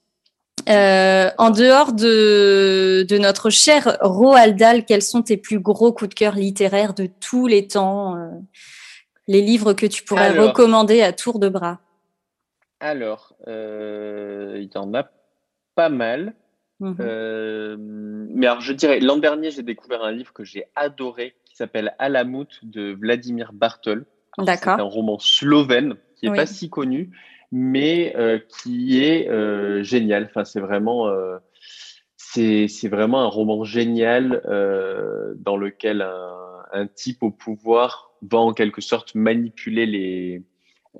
Euh, 0.67 1.29
en 1.37 1.51
dehors 1.51 1.93
de, 1.93 3.05
de 3.07 3.17
notre 3.17 3.49
cher 3.49 3.97
Roald 4.01 4.57
Dahl, 4.57 4.83
quels 4.83 5.03
sont 5.03 5.21
tes 5.21 5.37
plus 5.37 5.59
gros 5.59 5.93
coups 5.93 6.09
de 6.09 6.15
cœur 6.15 6.35
littéraires 6.35 6.93
de 6.93 7.07
tous 7.19 7.45
les 7.45 7.67
temps 7.67 8.15
euh, 8.17 8.29
Les 9.27 9.41
livres 9.41 9.73
que 9.73 9.85
tu 9.85 10.03
pourrais 10.03 10.31
recommander 10.31 11.01
à 11.01 11.13
tour 11.13 11.39
de 11.39 11.49
bras? 11.49 11.79
Alors, 12.79 13.35
euh, 13.47 14.57
il 14.57 14.69
y 14.73 14.77
en 14.77 14.93
a 14.93 15.09
pas 15.75 15.89
mal. 15.89 16.33
Mhm. 16.81 18.27
mais 18.33 18.47
alors, 18.47 18.59
je 18.59 18.73
dirais, 18.73 18.99
l'an 18.99 19.15
dernier, 19.15 19.49
j'ai 19.49 19.63
découvert 19.63 20.03
un 20.03 20.11
livre 20.11 20.33
que 20.33 20.43
j'ai 20.43 20.65
adoré 20.75 21.33
qui 21.45 21.55
s'appelle 21.55 21.95
Alamut 21.99 22.49
de 22.63 22.91
Vladimir 22.91 23.53
Bartol. 23.53 24.05
C'est 24.77 24.81
un 24.81 24.83
roman 24.83 25.19
slovène 25.19 25.95
qui 26.15 26.27
est 26.27 26.33
pas 26.33 26.45
si 26.45 26.69
connu, 26.69 27.11
mais 27.51 28.13
euh, 28.17 28.39
qui 28.63 29.03
est 29.03 29.29
euh, 29.29 29.83
génial. 29.83 30.25
Enfin, 30.25 30.45
c'est 30.45 30.59
vraiment, 30.59 31.07
euh, 31.07 31.37
c'est 32.17 32.89
vraiment 32.89 33.21
un 33.21 33.27
roman 33.27 33.63
génial 33.63 34.41
euh, 34.45 35.33
dans 35.37 35.57
lequel 35.57 36.01
un, 36.01 36.63
un, 36.73 36.87
type 36.87 37.23
au 37.23 37.31
pouvoir 37.31 38.11
va 38.21 38.39
en 38.39 38.53
quelque 38.53 38.81
sorte 38.81 39.15
manipuler 39.15 39.85
les 39.85 40.43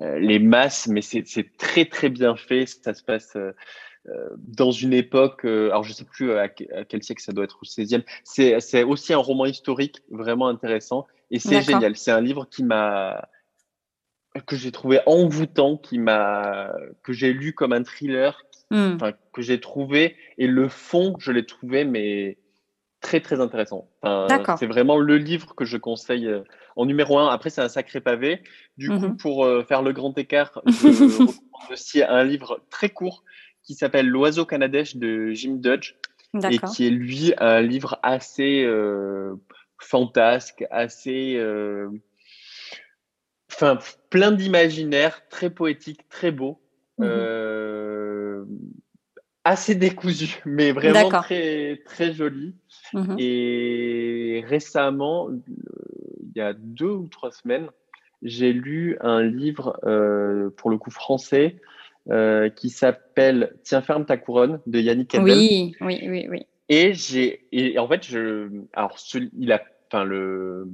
euh, 0.02 0.18
les 0.18 0.38
masses, 0.38 0.88
mais 0.88 1.00
c'est 1.00 1.24
très 1.56 1.86
très 1.86 2.08
bien 2.08 2.36
fait. 2.36 2.66
Ça 2.66 2.94
se 2.94 3.02
passe 3.02 3.36
dans 4.36 4.70
une 4.70 4.92
époque, 4.92 5.44
alors 5.44 5.84
je 5.84 5.92
sais 5.92 6.04
plus 6.04 6.32
à, 6.32 6.48
quel 6.48 7.02
siècle 7.02 7.22
ça 7.22 7.32
doit 7.32 7.44
être, 7.44 7.58
au 7.62 7.64
16e. 7.64 8.02
C'est 8.24 8.82
aussi 8.82 9.12
un 9.12 9.18
roman 9.18 9.46
historique 9.46 10.02
vraiment 10.10 10.48
intéressant 10.48 11.06
et 11.30 11.38
c'est 11.38 11.62
génial. 11.62 11.96
C'est 11.96 12.12
un 12.12 12.20
livre 12.20 12.46
qui 12.50 12.62
m'a 12.62 13.28
que 14.46 14.56
j'ai 14.56 14.72
trouvé 14.72 15.00
envoûtant, 15.06 15.76
qui 15.76 15.98
m'a, 15.98 16.72
que 17.02 17.12
j'ai 17.12 17.32
lu 17.32 17.54
comme 17.54 17.72
un 17.72 17.82
thriller, 17.82 18.44
hmm. 18.70 18.98
que 19.32 19.42
j'ai 19.42 19.60
trouvé, 19.60 20.16
et 20.38 20.46
le 20.46 20.68
fond, 20.68 21.16
je 21.18 21.32
l'ai 21.32 21.46
trouvé, 21.46 21.84
mais 21.84 22.38
très 23.00 23.20
très 23.20 23.40
intéressant. 23.40 23.88
c'est 24.58 24.66
vraiment 24.66 24.98
le 24.98 25.16
livre 25.16 25.54
que 25.54 25.64
je 25.64 25.76
conseille 25.76 26.26
euh, 26.26 26.42
en 26.74 26.86
numéro 26.86 27.18
un. 27.18 27.28
Après, 27.28 27.50
c'est 27.50 27.60
un 27.60 27.68
sacré 27.68 28.00
pavé. 28.00 28.42
Du 28.78 28.88
coup, 28.88 29.08
mhm. 29.08 29.16
pour 29.16 29.44
euh, 29.44 29.62
faire 29.62 29.82
le 29.82 29.92
grand 29.92 30.16
écart, 30.18 30.60
je 30.66 30.88
recommande 30.88 31.34
aussi 31.70 32.02
un 32.02 32.24
livre 32.24 32.60
très 32.70 32.88
court 32.88 33.22
qui 33.66 33.74
s'appelle 33.74 34.08
L'oiseau 34.08 34.46
canadèche 34.46 34.96
de 34.96 35.32
Jim 35.32 35.56
Dodge 35.56 35.96
et 36.50 36.58
qui 36.58 36.86
est 36.86 36.90
lui 36.90 37.34
un 37.38 37.60
livre 37.60 37.98
assez 38.02 38.64
euh, 38.64 39.34
fantasque, 39.78 40.64
assez 40.70 41.40
enfin 43.50 43.78
plein 44.10 44.32
d'imaginaire, 44.32 45.28
très 45.28 45.50
poétique, 45.50 46.08
très 46.08 46.30
beau. 46.30 46.60
Mhm. 46.98 48.46
assez 49.44 49.74
décousu, 49.74 50.40
mais 50.46 50.72
vraiment 50.72 51.10
très, 51.10 51.82
très 51.84 52.12
joli. 52.14 52.54
Mhm. 52.94 53.16
Et 53.18 54.44
récemment, 54.46 55.28
il 55.48 56.32
y 56.34 56.40
a 56.40 56.54
deux 56.54 56.90
ou 56.90 57.08
trois 57.08 57.30
semaines, 57.30 57.68
j'ai 58.22 58.52
lu 58.52 58.96
un 59.00 59.22
livre, 59.22 59.78
euh, 59.84 60.50
pour 60.50 60.70
le 60.70 60.78
coup 60.78 60.90
français, 60.90 61.56
euh, 62.10 62.48
qui 62.48 62.70
s'appelle 62.70 63.54
Tiens 63.62 63.82
ferme 63.82 64.06
ta 64.06 64.16
couronne 64.16 64.60
de 64.66 64.78
Yannick 64.78 65.10
Kendall. 65.10 65.36
Oui, 65.36 65.74
oui, 65.80 66.00
oui, 66.06 66.26
oui. 66.30 66.46
Et 66.68 66.94
j'ai, 66.94 67.46
et 67.52 67.78
en 67.78 67.86
fait, 67.88 68.04
je, 68.04 68.48
alors, 68.72 68.98
il 69.38 69.52
a, 69.52 69.62
enfin 69.88 70.04
le, 70.04 70.68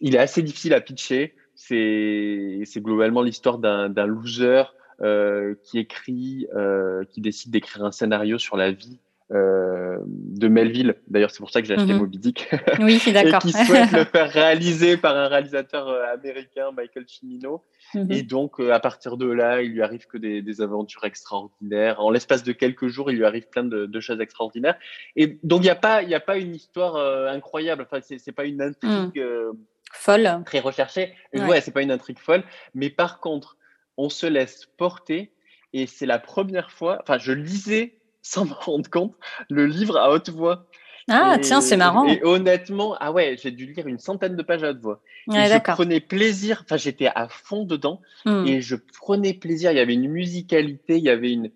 il 0.00 0.14
est 0.14 0.18
assez 0.18 0.42
difficile 0.42 0.74
à 0.74 0.80
pitcher. 0.80 1.34
C'est, 1.54 2.60
c'est 2.64 2.82
globalement 2.82 3.22
l'histoire 3.22 3.58
d'un, 3.58 3.88
d'un 3.88 4.06
loser 4.06 4.64
euh, 5.00 5.54
qui 5.62 5.78
écrit, 5.78 6.46
euh, 6.54 7.04
qui 7.10 7.20
décide 7.20 7.52
d'écrire 7.52 7.84
un 7.84 7.92
scénario 7.92 8.38
sur 8.38 8.56
la 8.56 8.70
vie 8.72 8.98
euh, 9.32 9.96
de 10.04 10.48
Melville. 10.48 10.96
D'ailleurs, 11.08 11.30
c'est 11.30 11.38
pour 11.38 11.50
ça 11.50 11.62
que 11.62 11.66
j'ai 11.66 11.72
acheté 11.72 11.94
mm 11.94 11.98
Moby 11.98 12.18
Dick. 12.18 12.50
Oui, 12.78 13.00
d'accord. 13.12 13.40
et 13.42 13.48
qui 13.48 13.52
souhaite 13.52 13.90
le 13.92 14.04
faire 14.04 14.30
réaliser 14.30 14.98
par 14.98 15.16
un 15.16 15.28
réalisateur 15.28 15.88
euh, 15.88 16.12
américain, 16.12 16.72
Michael 16.76 17.06
Cimino. 17.08 17.62
Mhm. 17.94 18.12
Et 18.12 18.22
donc, 18.22 18.60
euh, 18.60 18.72
à 18.72 18.80
partir 18.80 19.16
de 19.16 19.26
là, 19.26 19.62
il 19.62 19.72
lui 19.72 19.82
arrive 19.82 20.06
que 20.06 20.18
des, 20.18 20.60
aventures 20.60 21.04
extraordinaires. 21.04 22.00
En 22.00 22.10
l'espace 22.10 22.42
de 22.42 22.52
quelques 22.52 22.88
jours, 22.88 23.10
il 23.10 23.16
lui 23.16 23.24
arrive 23.24 23.48
plein 23.48 23.64
de, 23.64 24.00
choses 24.00 24.20
extraordinaires. 24.20 24.76
Et 25.16 25.38
donc, 25.42 25.60
il 25.60 25.64
n'y 25.64 25.70
a 25.70 25.74
pas, 25.74 26.02
il 26.02 26.14
a 26.14 26.20
pas 26.20 26.36
une 26.36 26.54
histoire 26.54 26.96
incroyable. 27.28 27.86
Enfin, 27.90 28.00
c'est 28.02 28.32
pas 28.32 28.44
une 28.44 28.60
intrigue 28.60 29.22
mm. 29.22 29.56
folle, 29.94 30.42
très 30.44 30.60
recherchée. 30.60 31.14
Ouais, 31.32 31.44
ouais 31.44 31.60
c'est 31.62 31.72
pas 31.72 31.82
une 31.82 31.90
intrigue 31.90 32.18
folle. 32.18 32.44
Mais 32.74 32.90
par 32.90 33.20
contre, 33.20 33.56
on 33.96 34.10
se 34.10 34.26
laisse 34.26 34.66
porter. 34.76 35.32
Et 35.72 35.86
c'est 35.86 36.06
la 36.06 36.18
première 36.18 36.70
fois. 36.70 36.98
Enfin, 37.02 37.18
je 37.18 37.32
lisais 37.32 37.94
sans 38.24 38.46
me 38.46 38.52
rendre 38.52 38.90
compte, 38.90 39.14
le 39.48 39.66
livre 39.66 39.96
à 39.96 40.10
haute 40.10 40.30
voix. 40.30 40.66
Ah, 41.08 41.36
tiens, 41.40 41.60
c'est 41.60 41.76
marrant. 41.76 42.08
Et 42.08 42.24
honnêtement, 42.24 42.96
ah 42.98 43.12
ouais, 43.12 43.36
j'ai 43.40 43.50
dû 43.50 43.66
lire 43.66 43.86
une 43.86 43.98
centaine 43.98 44.36
de 44.36 44.42
pages 44.42 44.64
à 44.64 44.70
haute 44.70 44.80
voix. 44.80 45.00
et 45.32 45.46
je 45.46 45.58
prenais 45.58 46.00
plaisir, 46.00 46.62
enfin, 46.64 46.78
j'étais 46.78 47.10
à 47.14 47.28
fond 47.28 47.64
dedans 47.64 48.00
hmm. 48.24 48.46
et 48.46 48.60
je 48.62 48.76
prenais 49.00 49.34
plaisir. 49.34 49.70
Il 49.70 49.76
y 49.76 49.80
avait 49.80 49.94
une 49.94 50.08
musicalité, 50.08 50.96
il 50.96 51.04
y 51.04 51.10
avait 51.10 51.32
une, 51.32 51.50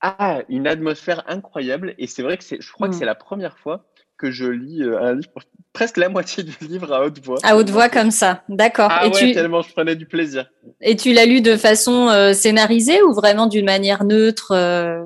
ah, 0.00 0.42
une 0.48 0.68
atmosphère 0.68 1.24
incroyable. 1.26 1.94
Et 1.98 2.06
c'est 2.06 2.22
vrai 2.22 2.38
que 2.38 2.44
je 2.44 2.72
crois 2.72 2.88
que 2.88 2.94
hmm. 2.94 2.98
c'est 2.98 3.04
la 3.04 3.16
première 3.16 3.58
fois 3.58 3.84
que 4.16 4.30
je 4.30 4.46
lis 4.46 4.82
euh, 4.84 5.02
un 5.02 5.14
livre, 5.16 5.40
presque 5.72 5.96
la 5.96 6.08
moitié 6.08 6.44
du 6.44 6.54
livre 6.60 6.92
à 6.92 7.04
haute 7.04 7.18
voix. 7.24 7.38
À 7.42 7.56
haute 7.56 7.70
voix 7.70 7.88
comme 7.88 8.12
ça, 8.12 8.44
d'accord. 8.48 8.90
Ah 8.92 9.06
et 9.06 9.10
ouais, 9.10 9.32
tellement 9.32 9.62
je 9.62 9.72
prenais 9.72 9.96
du 9.96 10.06
plaisir. 10.06 10.48
Et 10.80 10.94
tu 10.94 11.12
l'as 11.12 11.26
lu 11.26 11.40
de 11.40 11.56
façon 11.56 12.08
euh, 12.08 12.32
scénarisée 12.32 13.02
ou 13.02 13.12
vraiment 13.12 13.48
d'une 13.48 13.64
manière 13.64 14.04
neutre 14.04 14.52
euh? 14.52 15.02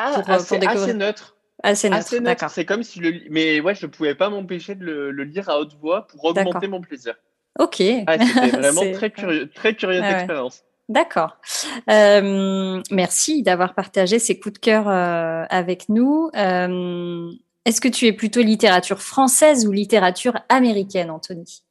Ah, 0.00 0.22
euh, 0.28 0.32
assez, 0.32 0.58
neutre. 0.94 1.36
Assez 1.62 1.90
neutre, 1.90 2.48
C'est 2.48 2.64
comme 2.64 2.82
si 2.82 3.00
le 3.00 3.12
mais 3.30 3.60
ouais, 3.60 3.74
je 3.74 3.84
pouvais 3.86 4.14
pas 4.14 4.30
m'empêcher 4.30 4.74
de 4.74 4.84
le, 4.84 5.24
lire 5.24 5.50
à 5.50 5.58
haute 5.58 5.74
voix 5.80 6.06
pour 6.06 6.24
augmenter 6.24 6.68
mon 6.68 6.80
plaisir. 6.80 7.14
Ok. 7.58 7.82
Ah, 8.06 8.16
c'était 8.18 8.48
vraiment 8.56 8.92
très 8.92 9.10
curieux, 9.10 9.50
très 9.50 9.74
curieuse 9.74 10.04
expérience. 10.04 10.62
D'accord. 10.88 11.36
Euh, 11.88 12.82
merci 12.90 13.42
d'avoir 13.42 13.74
partagé 13.74 14.18
ces 14.18 14.40
coups 14.40 14.54
de 14.54 14.58
cœur 14.58 14.88
euh, 14.88 15.44
avec 15.48 15.88
nous. 15.88 16.30
Est-ce 16.34 17.80
que 17.80 17.88
tu 17.88 18.06
es 18.06 18.12
plutôt 18.12 18.40
littérature 18.40 19.02
française 19.02 19.66
ou 19.66 19.72
littérature 19.72 20.38
américaine, 20.48 21.10
Anthony? 21.10 21.62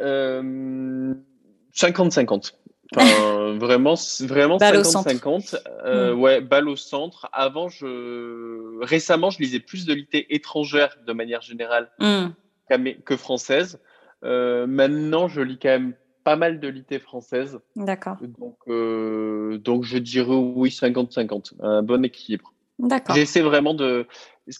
50-50. 0.00 2.52
Enfin, 2.96 3.58
vraiment, 3.58 3.94
vraiment 4.20 4.56
50-50. 4.56 5.56
Euh, 5.84 6.14
hmm. 6.14 6.20
Ouais, 6.20 6.40
balle 6.40 6.68
au 6.68 6.76
centre. 6.76 7.28
Avant, 7.32 7.68
je 7.68 8.82
récemment, 8.82 9.30
je 9.30 9.38
lisais 9.40 9.60
plus 9.60 9.84
de 9.84 9.92
litté 9.92 10.34
étrangère 10.34 10.96
de 11.06 11.12
manière 11.12 11.42
générale 11.42 11.90
hmm. 11.98 12.28
que 13.04 13.16
française. 13.16 13.78
Euh, 14.24 14.66
maintenant, 14.66 15.28
je 15.28 15.40
lis 15.40 15.58
quand 15.58 15.68
même 15.68 15.94
pas 16.24 16.36
mal 16.36 16.60
de 16.60 16.68
litté 16.68 16.98
française. 16.98 17.58
D'accord. 17.76 18.16
Donc, 18.20 18.56
euh, 18.68 19.58
donc, 19.58 19.84
je 19.84 19.98
dirais 19.98 20.34
oui, 20.34 20.70
50-50. 20.70 21.52
Un 21.60 21.82
bon 21.82 22.04
équilibre. 22.04 22.52
D'accord. 22.78 23.16
J'essaie 23.16 23.40
vraiment 23.40 23.74
de. 23.74 24.06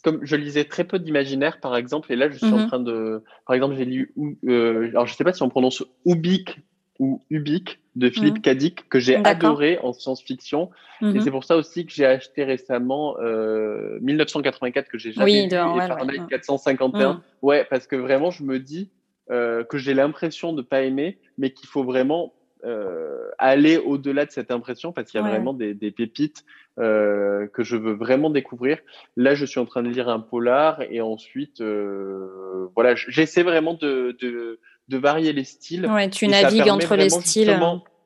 Comme 0.03 0.21
je 0.23 0.37
lisais 0.37 0.65
très 0.65 0.85
peu 0.85 0.99
d'imaginaire, 0.99 1.61
par 1.61 1.77
exemple, 1.77 2.13
et 2.13 2.17
là, 2.17 2.31
je 2.31 2.37
suis 2.37 2.47
en 2.47 2.59
mhm. 2.59 2.67
train 2.67 2.81
de. 2.81 3.23
Par 3.47 3.55
exemple, 3.55 3.77
j'ai 3.77 3.85
lu. 3.85 4.15
Euh, 4.47 4.89
alors, 4.89 5.07
je 5.07 5.15
sais 5.15 5.25
pas 5.25 5.33
si 5.33 5.43
on 5.43 5.49
prononce 5.49 5.85
Ubik 6.05 6.61
ou 6.99 7.23
Ubik 7.31 7.81
de 7.99 8.09
Philippe 8.11 8.47
mmh. 8.47 8.89
que 8.89 8.99
j'ai 8.99 9.17
adoré 9.17 9.79
en 9.83 9.93
science-fiction. 9.93 10.71
Et 11.01 11.05
mmh 11.05 11.21
c'est 11.21 11.31
pour 11.31 11.45
ça 11.45 11.57
aussi 11.57 11.85
que 11.85 11.93
j'ai 11.93 12.07
acheté 12.07 12.45
récemment 12.45 13.17
euh, 13.21 13.99
1984 14.01 14.89
que 14.89 14.99
j'ai 14.99 15.13
jamais 15.13 15.25
oui, 15.25 15.47
et 15.47 15.51
Fahrenheit 15.51 16.27
451. 16.29 17.13
Mmh. 17.13 17.21
Ouais, 17.43 17.67
parce 17.69 17.87
que 17.87 17.97
vraiment 17.97 18.31
je 18.31 18.43
me 18.45 18.59
dis 18.59 18.91
euh, 19.31 19.65
que 19.65 19.79
j'ai 19.79 19.95
l'impression 19.95 20.53
de 20.53 20.63
pas 20.63 20.83
aimer, 20.83 21.19
mais 21.37 21.51
qu'il 21.51 21.69
faut 21.69 21.85
vraiment 21.85 22.33
euh, 22.65 23.29
aller 23.39 23.77
au-delà 23.79 24.27
de 24.27 24.33
cette 24.33 24.51
impression 24.51 24.93
parce 24.93 25.11
qu'il 25.11 25.21
y 25.21 25.25
a 25.25 25.29
vraiment 25.29 25.55
des, 25.55 25.75
des 25.75 25.93
pépites 25.93 26.45
euh, 26.81 27.47
que 27.49 27.63
je 27.63 27.77
veux 27.77 27.93
vraiment 27.93 28.31
découvrir. 28.31 28.79
Là, 29.17 29.35
je 29.35 29.45
suis 29.45 29.61
en 29.61 29.67
train 29.67 29.83
de 29.83 29.89
lire 29.89 30.09
un 30.09 30.19
polar 30.19 30.83
et 30.83 31.01
ensuite, 31.01 31.61
euh, 31.61 32.69
voilà, 32.75 32.95
j'essaie 32.97 33.45
vraiment 33.45 33.75
de, 33.75 34.17
de 34.21 34.59
de 34.89 34.99
varier 34.99 35.33
les 35.33 35.45
styles. 35.45 35.87
Ouais, 35.87 36.09
tu 36.11 36.29
navigues 36.29 36.71
entre 36.71 36.97
les 36.97 37.11
styles. 37.11 37.59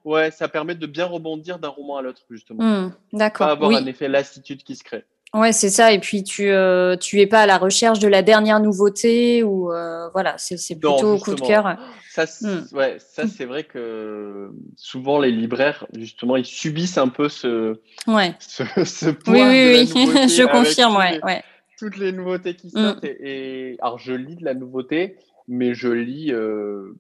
Ouais, 0.04 0.32
ça 0.32 0.48
permet 0.48 0.74
de 0.74 0.86
bien 0.86 1.06
rebondir 1.06 1.58
d'un 1.58 1.68
roman 1.68 1.98
à 1.98 2.02
l'autre, 2.02 2.22
justement. 2.28 2.64
Hmm, 2.64 2.92
d'accord. 3.12 3.46
Pas 3.46 3.52
avoir 3.52 3.70
un 3.70 3.86
effet 3.86 4.08
lassitude 4.08 4.64
qui 4.64 4.74
se 4.74 4.82
crée. 4.82 5.04
Ouais, 5.34 5.52
c'est 5.52 5.70
ça. 5.70 5.92
Et 5.92 5.98
puis 5.98 6.24
tu 6.24 6.50
euh, 6.50 6.96
tu 6.96 7.20
es 7.20 7.26
pas 7.26 7.42
à 7.42 7.46
la 7.46 7.56
recherche 7.56 7.98
de 7.98 8.08
la 8.08 8.20
dernière 8.22 8.60
nouveauté 8.60 9.42
ou 9.42 9.72
euh, 9.72 10.10
voilà, 10.10 10.34
c'est 10.36 10.56
plutôt 10.74 11.14
au 11.14 11.18
coup 11.18 11.34
de 11.34 11.40
cœur. 11.40 11.78
Ça, 12.10 12.24
hmm. 12.24 12.76
ouais, 12.76 12.98
ça 12.98 13.26
c'est 13.26 13.46
vrai 13.46 13.64
que 13.64 14.50
souvent 14.76 15.18
les 15.18 15.30
libraires 15.30 15.86
justement 15.96 16.36
ils 16.36 16.44
subissent 16.44 16.98
un 16.98 17.08
peu 17.08 17.30
ce 17.30 17.80
ouais 18.06 18.34
ce, 18.38 18.64
ce 18.84 19.08
poids 19.08 19.32
oui 19.32 19.40
oui, 19.40 19.90
oui. 19.94 20.28
je 20.28 20.46
confirme 20.46 20.96
ouais 20.96 21.20
ouais 21.24 21.42
toutes 21.78 21.96
les 21.96 22.12
nouveautés 22.12 22.54
qui 22.54 22.66
hmm. 22.66 22.84
sortent 22.84 23.04
et, 23.04 23.78
alors 23.80 23.98
je 23.98 24.12
lis 24.12 24.36
de 24.36 24.44
la 24.44 24.52
nouveauté 24.52 25.16
mais 25.52 25.74
je 25.74 25.88
lis 25.88 26.32
euh, 26.32 26.94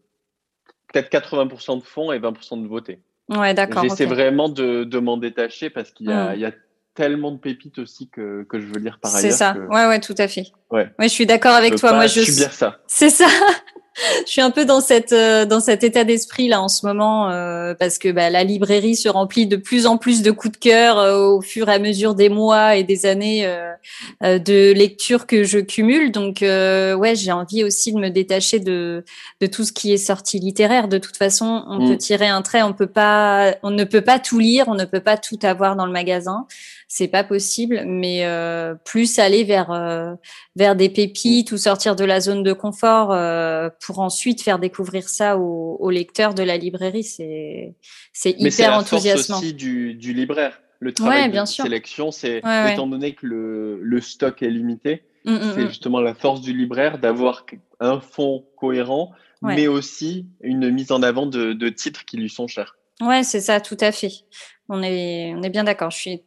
peut-être 0.92 1.10
80% 1.10 1.78
de 1.78 1.84
fond 1.84 2.12
et 2.12 2.18
20% 2.18 2.56
de 2.56 2.62
nouveautés. 2.62 3.00
Ouais, 3.28 3.54
d'accord. 3.54 3.82
J'essaie 3.82 4.04
vraiment 4.04 4.48
de, 4.48 4.84
de 4.84 4.98
m'en 4.98 5.16
détacher 5.16 5.70
parce 5.70 5.90
qu'il 5.90 6.08
y, 6.08 6.12
a, 6.12 6.34
hmm. 6.34 6.38
y 6.38 6.44
a 6.44 6.52
tellement 6.94 7.32
de 7.32 7.38
pépites 7.38 7.78
aussi 7.78 8.08
que, 8.08 8.44
que 8.44 8.60
je 8.60 8.66
veux 8.66 8.78
lire 8.78 8.98
par 9.00 9.14
ailleurs. 9.14 9.32
C'est 9.32 9.36
ça, 9.36 9.54
que... 9.54 9.60
ouais, 9.60 9.86
ouais, 9.86 10.00
tout 10.00 10.14
à 10.18 10.28
fait. 10.28 10.52
Ouais, 10.70 10.92
ouais 10.98 11.08
je 11.08 11.14
suis 11.14 11.26
d'accord 11.26 11.54
avec 11.54 11.76
toi. 11.76 11.94
Moi, 11.94 12.06
je 12.06 12.20
subir 12.20 12.52
ça. 12.52 12.78
C'est 12.86 13.10
ça 13.10 13.26
je 14.26 14.30
suis 14.30 14.40
un 14.40 14.50
peu 14.50 14.64
dans 14.64 14.80
cette 14.80 15.12
euh, 15.12 15.44
dans 15.44 15.60
cet 15.60 15.84
état 15.84 16.04
d'esprit 16.04 16.48
là 16.48 16.62
en 16.62 16.68
ce 16.68 16.86
moment 16.86 17.30
euh, 17.30 17.74
parce 17.74 17.98
que 17.98 18.10
bah, 18.10 18.30
la 18.30 18.42
librairie 18.42 18.96
se 18.96 19.08
remplit 19.08 19.46
de 19.46 19.56
plus 19.56 19.86
en 19.86 19.98
plus 19.98 20.22
de 20.22 20.30
coups 20.30 20.52
de 20.52 20.56
cœur 20.56 20.98
euh, 20.98 21.28
au 21.28 21.40
fur 21.42 21.68
et 21.68 21.74
à 21.74 21.78
mesure 21.78 22.14
des 22.14 22.28
mois 22.28 22.76
et 22.76 22.84
des 22.84 23.06
années 23.06 23.46
de 24.22 24.72
lecture 24.72 25.26
que 25.26 25.44
je 25.44 25.58
cumule. 25.58 26.10
Donc 26.12 26.38
ouais, 26.40 27.14
j'ai 27.14 27.32
envie 27.32 27.64
aussi 27.64 27.92
de 27.92 27.98
me 27.98 28.08
détacher 28.08 28.60
de 28.60 29.04
de 29.40 29.46
tout 29.46 29.64
ce 29.64 29.72
qui 29.72 29.92
est 29.92 29.98
sorti 29.98 30.38
littéraire. 30.38 30.88
De 30.88 30.98
toute 30.98 31.16
façon, 31.16 31.64
on 31.68 31.78
peut 31.86 31.94
mm. 31.94 31.98
tirer 31.98 32.28
un 32.28 32.42
trait, 32.42 32.62
on 32.62 32.72
peut 32.72 32.86
pas, 32.86 33.54
on 33.62 33.70
ne 33.70 33.84
peut 33.84 34.00
pas 34.00 34.18
tout 34.18 34.38
lire, 34.38 34.66
on 34.68 34.74
ne 34.74 34.84
peut 34.84 35.00
pas 35.00 35.16
tout 35.16 35.38
avoir 35.42 35.76
dans 35.76 35.86
le 35.86 35.92
magasin 35.92 36.46
c'est 36.94 37.08
pas 37.08 37.24
possible, 37.24 37.84
mais 37.86 38.26
euh, 38.26 38.74
plus 38.74 39.18
aller 39.18 39.44
vers 39.44 39.70
euh, 39.70 40.12
vers 40.56 40.76
des 40.76 40.90
pépites 40.90 41.50
ou 41.50 41.56
sortir 41.56 41.96
de 41.96 42.04
la 42.04 42.20
zone 42.20 42.42
de 42.42 42.52
confort 42.52 43.12
euh, 43.12 43.70
pour 43.80 44.00
ensuite 44.00 44.42
faire 44.42 44.58
découvrir 44.58 45.08
ça 45.08 45.38
aux, 45.38 45.88
lecteurs 45.88 46.34
de 46.34 46.42
la 46.42 46.58
librairie, 46.58 47.02
c'est 47.02 47.74
c'est 48.12 48.38
hyper 48.38 48.74
enthousiasmant. 48.74 49.38
C'est 49.38 49.46
aussi 49.46 49.54
du, 49.54 49.94
du 49.94 50.12
libraire. 50.12 50.60
Le 50.80 50.92
travail 50.92 51.30
de 51.30 51.42
sélection, 51.46 52.10
c'est 52.10 52.42
étant 52.70 52.86
donné 52.86 53.14
que 53.14 53.26
le, 53.26 53.80
le 53.80 54.00
stock 54.02 54.42
est 54.42 54.50
limité, 54.50 55.02
mm, 55.24 55.32
mm, 55.32 55.52
c'est 55.54 55.64
mm. 55.64 55.68
justement 55.68 56.00
la 56.02 56.12
force 56.12 56.42
du 56.42 56.52
libraire 56.52 56.98
d'avoir 56.98 57.46
un 57.80 58.00
fond 58.00 58.44
cohérent 58.58 59.12
mais 59.40 59.66
aussi 59.66 60.26
une 60.42 60.70
mise 60.70 60.92
en 60.92 61.02
avant 61.02 61.24
de, 61.26 61.54
de 61.54 61.68
titres 61.70 62.04
qui 62.04 62.16
lui 62.18 62.28
sont 62.28 62.46
chers. 62.46 62.76
Ouais, 63.00 63.24
c'est 63.24 63.40
ça, 63.40 63.60
tout 63.60 63.78
à 63.80 63.90
fait. 63.90 64.12
On 64.68 64.82
est, 64.84 65.34
on 65.34 65.42
est 65.42 65.50
bien 65.50 65.64
d'accord. 65.64 65.90
Je 65.90 65.98
suis 65.98 66.22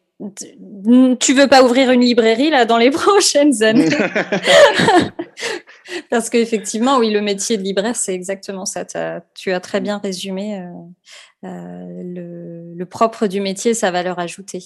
tu 1.19 1.34
veux 1.34 1.47
pas 1.47 1.63
ouvrir 1.63 1.91
une 1.91 2.01
librairie 2.01 2.49
là 2.49 2.65
dans 2.65 2.78
les 2.78 2.91
prochaines 2.91 3.62
années? 3.63 3.89
Parce 6.09 6.29
qu'effectivement, 6.29 6.97
oui, 6.97 7.11
le 7.11 7.21
métier 7.21 7.57
de 7.57 7.63
libraire, 7.63 7.95
c'est 7.95 8.13
exactement 8.13 8.65
ça. 8.65 8.85
tu 9.33 9.51
as 9.51 9.59
très 9.59 9.81
bien 9.81 9.97
résumé 9.97 10.59
euh, 10.59 10.69
euh, 11.45 12.01
le, 12.03 12.73
le, 12.75 12.85
propre 12.85 13.27
du 13.27 13.41
métier, 13.41 13.73
sa 13.73 13.91
valeur 13.91 14.19
ajoutée. 14.19 14.63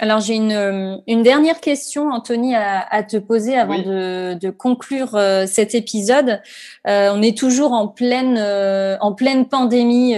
Alors 0.00 0.20
j'ai 0.20 0.34
une, 0.34 0.52
euh, 0.52 0.96
une, 1.06 1.22
dernière 1.22 1.60
question, 1.60 2.10
Anthony, 2.10 2.54
à, 2.54 2.80
à 2.90 3.02
te 3.02 3.18
poser 3.18 3.56
avant 3.56 3.78
de, 3.78 4.34
de, 4.34 4.50
conclure 4.50 5.14
euh, 5.14 5.44
cet 5.46 5.74
épisode. 5.74 6.40
Euh, 6.86 7.12
on 7.14 7.20
est 7.20 7.36
toujours 7.36 7.72
en 7.72 7.86
pleine, 7.86 8.38
euh, 8.38 8.96
en 9.02 9.12
pleine 9.12 9.46
pandémie 9.46 10.16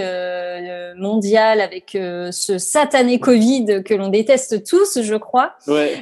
mondiale 0.95 1.59
avec 1.59 1.91
ce 1.91 2.57
satané 2.57 3.19
Covid 3.19 3.83
que 3.83 3.93
l'on 3.93 4.07
déteste 4.07 4.63
tous, 4.63 5.01
je 5.01 5.15
crois. 5.15 5.53
Ouais. 5.67 6.01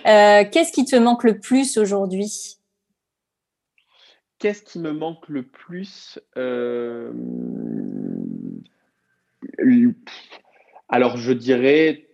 Qu'est-ce 0.51 0.71
qui 0.71 0.85
te 0.85 0.95
manque 0.95 1.23
le 1.23 1.39
plus 1.39 1.77
aujourd'hui? 1.77 2.60
Qu'est-ce 4.41 4.63
qui 4.63 4.79
me 4.79 4.91
manque 4.91 5.29
le 5.29 5.43
plus 5.43 6.19
Alors 10.89 11.15
je 11.15 11.31
dirais 11.31 12.07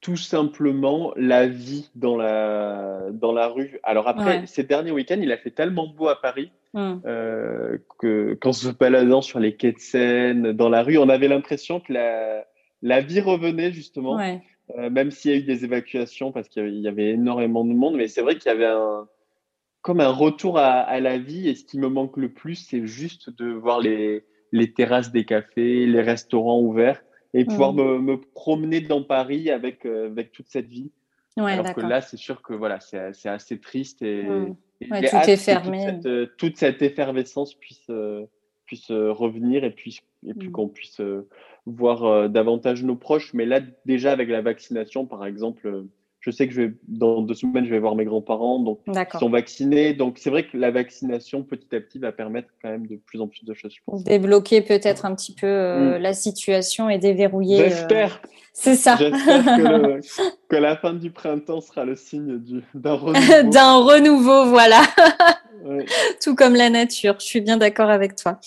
tout 0.00 0.16
simplement 0.16 1.12
la 1.16 1.46
vie 1.46 1.90
dans 1.94 2.16
la, 2.16 3.10
dans 3.12 3.32
la 3.32 3.48
rue. 3.48 3.78
Alors 3.82 4.08
après, 4.08 4.46
ces 4.46 4.62
derniers 4.62 4.92
week-ends, 4.92 5.20
il 5.20 5.30
a 5.30 5.36
fait 5.36 5.50
tellement 5.50 5.86
beau 5.86 6.08
à 6.08 6.20
Paris 6.20 6.52
mmh. 6.72 6.94
euh, 7.04 7.76
que 7.98 8.34
qu'en 8.34 8.54
se 8.54 8.68
baladant 8.68 9.20
sur 9.20 9.38
les 9.38 9.54
quais 9.54 9.72
de 9.72 9.78
Seine, 9.78 10.52
dans 10.52 10.70
la 10.70 10.82
rue, 10.82 10.96
on 10.96 11.10
avait 11.10 11.28
l'impression 11.28 11.80
que 11.80 11.92
la, 11.92 12.46
la 12.80 13.02
vie 13.02 13.20
revenait 13.20 13.72
justement, 13.72 14.18
euh, 14.20 14.90
même 14.90 15.10
s'il 15.10 15.30
y 15.30 15.34
a 15.34 15.36
eu 15.38 15.42
des 15.42 15.64
évacuations 15.66 16.32
parce 16.32 16.48
qu'il 16.48 16.80
y 16.80 16.88
avait 16.88 17.10
énormément 17.10 17.64
de 17.64 17.74
monde. 17.74 17.96
Mais 17.96 18.08
c'est 18.08 18.22
vrai 18.22 18.36
qu'il 18.36 18.50
y 18.50 18.54
avait 18.54 18.66
un, 18.66 19.06
comme 19.84 20.00
un 20.00 20.08
retour 20.08 20.58
à, 20.58 20.80
à, 20.80 20.98
la 20.98 21.18
vie. 21.18 21.46
Et 21.46 21.54
ce 21.54 21.62
qui 21.62 21.78
me 21.78 21.88
manque 21.88 22.16
le 22.16 22.30
plus, 22.30 22.54
c'est 22.54 22.86
juste 22.86 23.28
de 23.28 23.52
voir 23.52 23.80
les, 23.80 24.24
les 24.50 24.72
terrasses 24.72 25.12
des 25.12 25.26
cafés, 25.26 25.84
les 25.84 26.00
restaurants 26.00 26.58
ouverts 26.58 27.04
et 27.34 27.44
pouvoir 27.44 27.74
mm. 27.74 27.76
me, 27.76 27.98
me, 27.98 28.20
promener 28.20 28.80
dans 28.80 29.02
Paris 29.02 29.50
avec, 29.50 29.84
euh, 29.84 30.06
avec 30.06 30.32
toute 30.32 30.48
cette 30.48 30.68
vie. 30.68 30.90
Ouais, 31.36 31.52
Alors 31.52 31.74
que 31.74 31.82
là, 31.82 32.00
c'est 32.00 32.16
sûr 32.16 32.40
que 32.40 32.54
voilà, 32.54 32.80
c'est 32.80 33.28
assez 33.28 33.58
triste 33.58 34.00
et, 34.00 34.22
mm. 34.22 34.56
tout 34.80 34.94
est 34.94 35.36
fermé. 35.36 35.78
Toute 35.78 35.96
cette, 35.96 36.06
euh, 36.06 36.26
toute 36.38 36.56
cette, 36.56 36.80
effervescence 36.80 37.54
puisse, 37.54 37.90
euh, 37.90 38.24
puisse 38.64 38.90
revenir 38.90 39.64
et 39.64 39.70
puis, 39.70 40.00
et 40.26 40.32
puis 40.32 40.48
mm. 40.48 40.52
qu'on 40.52 40.68
puisse 40.68 41.02
voir 41.66 42.30
davantage 42.30 42.84
nos 42.84 42.96
proches. 42.96 43.34
Mais 43.34 43.44
là, 43.44 43.60
déjà 43.84 44.12
avec 44.12 44.30
la 44.30 44.40
vaccination, 44.40 45.04
par 45.04 45.26
exemple, 45.26 45.84
je 46.24 46.30
sais 46.30 46.48
que 46.48 46.54
je 46.54 46.62
vais, 46.62 46.72
dans 46.88 47.20
deux 47.20 47.34
semaines, 47.34 47.66
je 47.66 47.70
vais 47.70 47.78
voir 47.78 47.96
mes 47.96 48.06
grands-parents, 48.06 48.58
donc 48.58 48.80
ils 48.86 49.18
sont 49.18 49.28
vaccinés. 49.28 49.92
Donc 49.92 50.16
c'est 50.18 50.30
vrai 50.30 50.46
que 50.46 50.56
la 50.56 50.70
vaccination, 50.70 51.42
petit 51.42 51.76
à 51.76 51.80
petit, 51.80 51.98
va 51.98 52.12
permettre 52.12 52.48
quand 52.62 52.70
même 52.70 52.86
de 52.86 52.96
plus 52.96 53.20
en 53.20 53.28
plus 53.28 53.44
de 53.44 53.52
choses, 53.52 53.74
je 53.74 53.80
pense. 53.84 54.04
Débloquer 54.04 54.62
peut-être 54.62 55.04
un 55.04 55.14
petit 55.14 55.34
peu 55.34 55.46
euh, 55.46 55.98
mm. 55.98 56.02
la 56.02 56.14
situation 56.14 56.88
et 56.88 56.96
déverrouiller. 56.96 57.60
Euh, 57.60 57.68
J'espère. 57.68 58.22
C'est 58.54 58.76
ça. 58.76 58.96
J'espère 58.96 59.44
que, 59.44 60.00
que, 60.48 60.56
la 60.56 60.76
fin 60.76 60.94
du 60.94 61.10
printemps 61.10 61.60
sera 61.60 61.84
le 61.84 61.94
signe 61.94 62.40
d'un 62.72 62.94
renouveau. 62.94 63.50
d'un 63.50 63.74
renouveau, 63.74 64.46
voilà. 64.46 64.80
Tout 66.22 66.34
comme 66.34 66.54
la 66.54 66.68
nature. 66.70 67.16
Je 67.18 67.24
suis 67.24 67.40
bien 67.40 67.56
d'accord 67.56 67.90
avec 67.90 68.16
toi. 68.16 68.38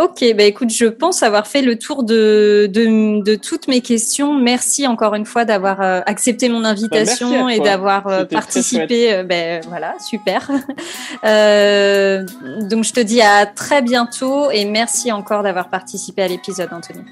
Ok, 0.00 0.24
bah 0.34 0.44
écoute, 0.44 0.70
je 0.70 0.86
pense 0.86 1.22
avoir 1.22 1.46
fait 1.46 1.62
le 1.62 1.78
tour 1.78 2.04
de, 2.04 2.68
de, 2.72 3.22
de 3.22 3.34
toutes 3.34 3.68
mes 3.68 3.80
questions. 3.80 4.34
Merci 4.38 4.86
encore 4.86 5.14
une 5.14 5.26
fois 5.26 5.44
d'avoir 5.44 5.80
euh, 5.82 6.00
accepté 6.06 6.48
mon 6.48 6.64
invitation 6.64 7.13
et 7.48 7.60
d'avoir 7.60 8.06
euh, 8.06 8.24
participé. 8.24 9.12
Euh, 9.12 9.22
ben 9.22 9.62
voilà, 9.68 9.98
super. 9.98 10.48
donc 10.48 12.84
je 12.84 12.92
te 12.92 13.00
dis 13.00 13.20
à 13.20 13.46
très 13.46 13.82
bientôt 13.82 14.50
et 14.50 14.64
merci 14.64 15.12
encore 15.12 15.42
d'avoir 15.42 15.70
participé 15.70 16.22
à 16.22 16.28
l'épisode, 16.28 16.68
Anthony. 16.72 17.04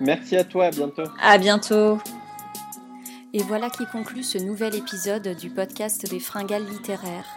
Merci 0.00 0.36
à 0.36 0.44
toi, 0.44 0.66
à 0.66 0.70
bientôt. 0.70 1.04
À 1.22 1.38
bientôt. 1.38 1.98
Et 3.34 3.42
voilà 3.42 3.70
qui 3.70 3.86
conclut 3.86 4.24
ce 4.24 4.38
nouvel 4.38 4.74
épisode 4.74 5.36
du 5.36 5.48
podcast 5.48 6.10
des 6.10 6.20
fringales 6.20 6.66
littéraires. 6.66 7.36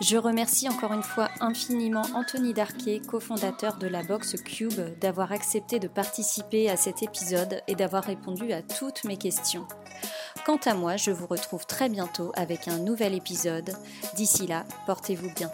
Je 0.00 0.16
remercie 0.16 0.66
encore 0.66 0.94
une 0.94 1.02
fois 1.02 1.28
infiniment 1.40 2.02
Anthony 2.14 2.54
Darquet, 2.54 3.02
cofondateur 3.06 3.76
de 3.76 3.86
la 3.86 4.02
box 4.02 4.36
Cube, 4.42 4.98
d'avoir 4.98 5.30
accepté 5.30 5.78
de 5.78 5.88
participer 5.88 6.70
à 6.70 6.76
cet 6.76 7.02
épisode 7.02 7.60
et 7.68 7.74
d'avoir 7.74 8.04
répondu 8.04 8.50
à 8.52 8.62
toutes 8.62 9.04
mes 9.04 9.18
questions. 9.18 9.66
Quant 10.50 10.58
à 10.68 10.74
moi, 10.74 10.96
je 10.96 11.12
vous 11.12 11.28
retrouve 11.28 11.64
très 11.64 11.88
bientôt 11.88 12.32
avec 12.34 12.66
un 12.66 12.78
nouvel 12.78 13.14
épisode. 13.14 13.72
D'ici 14.16 14.48
là, 14.48 14.64
portez-vous 14.84 15.32
bien. 15.32 15.48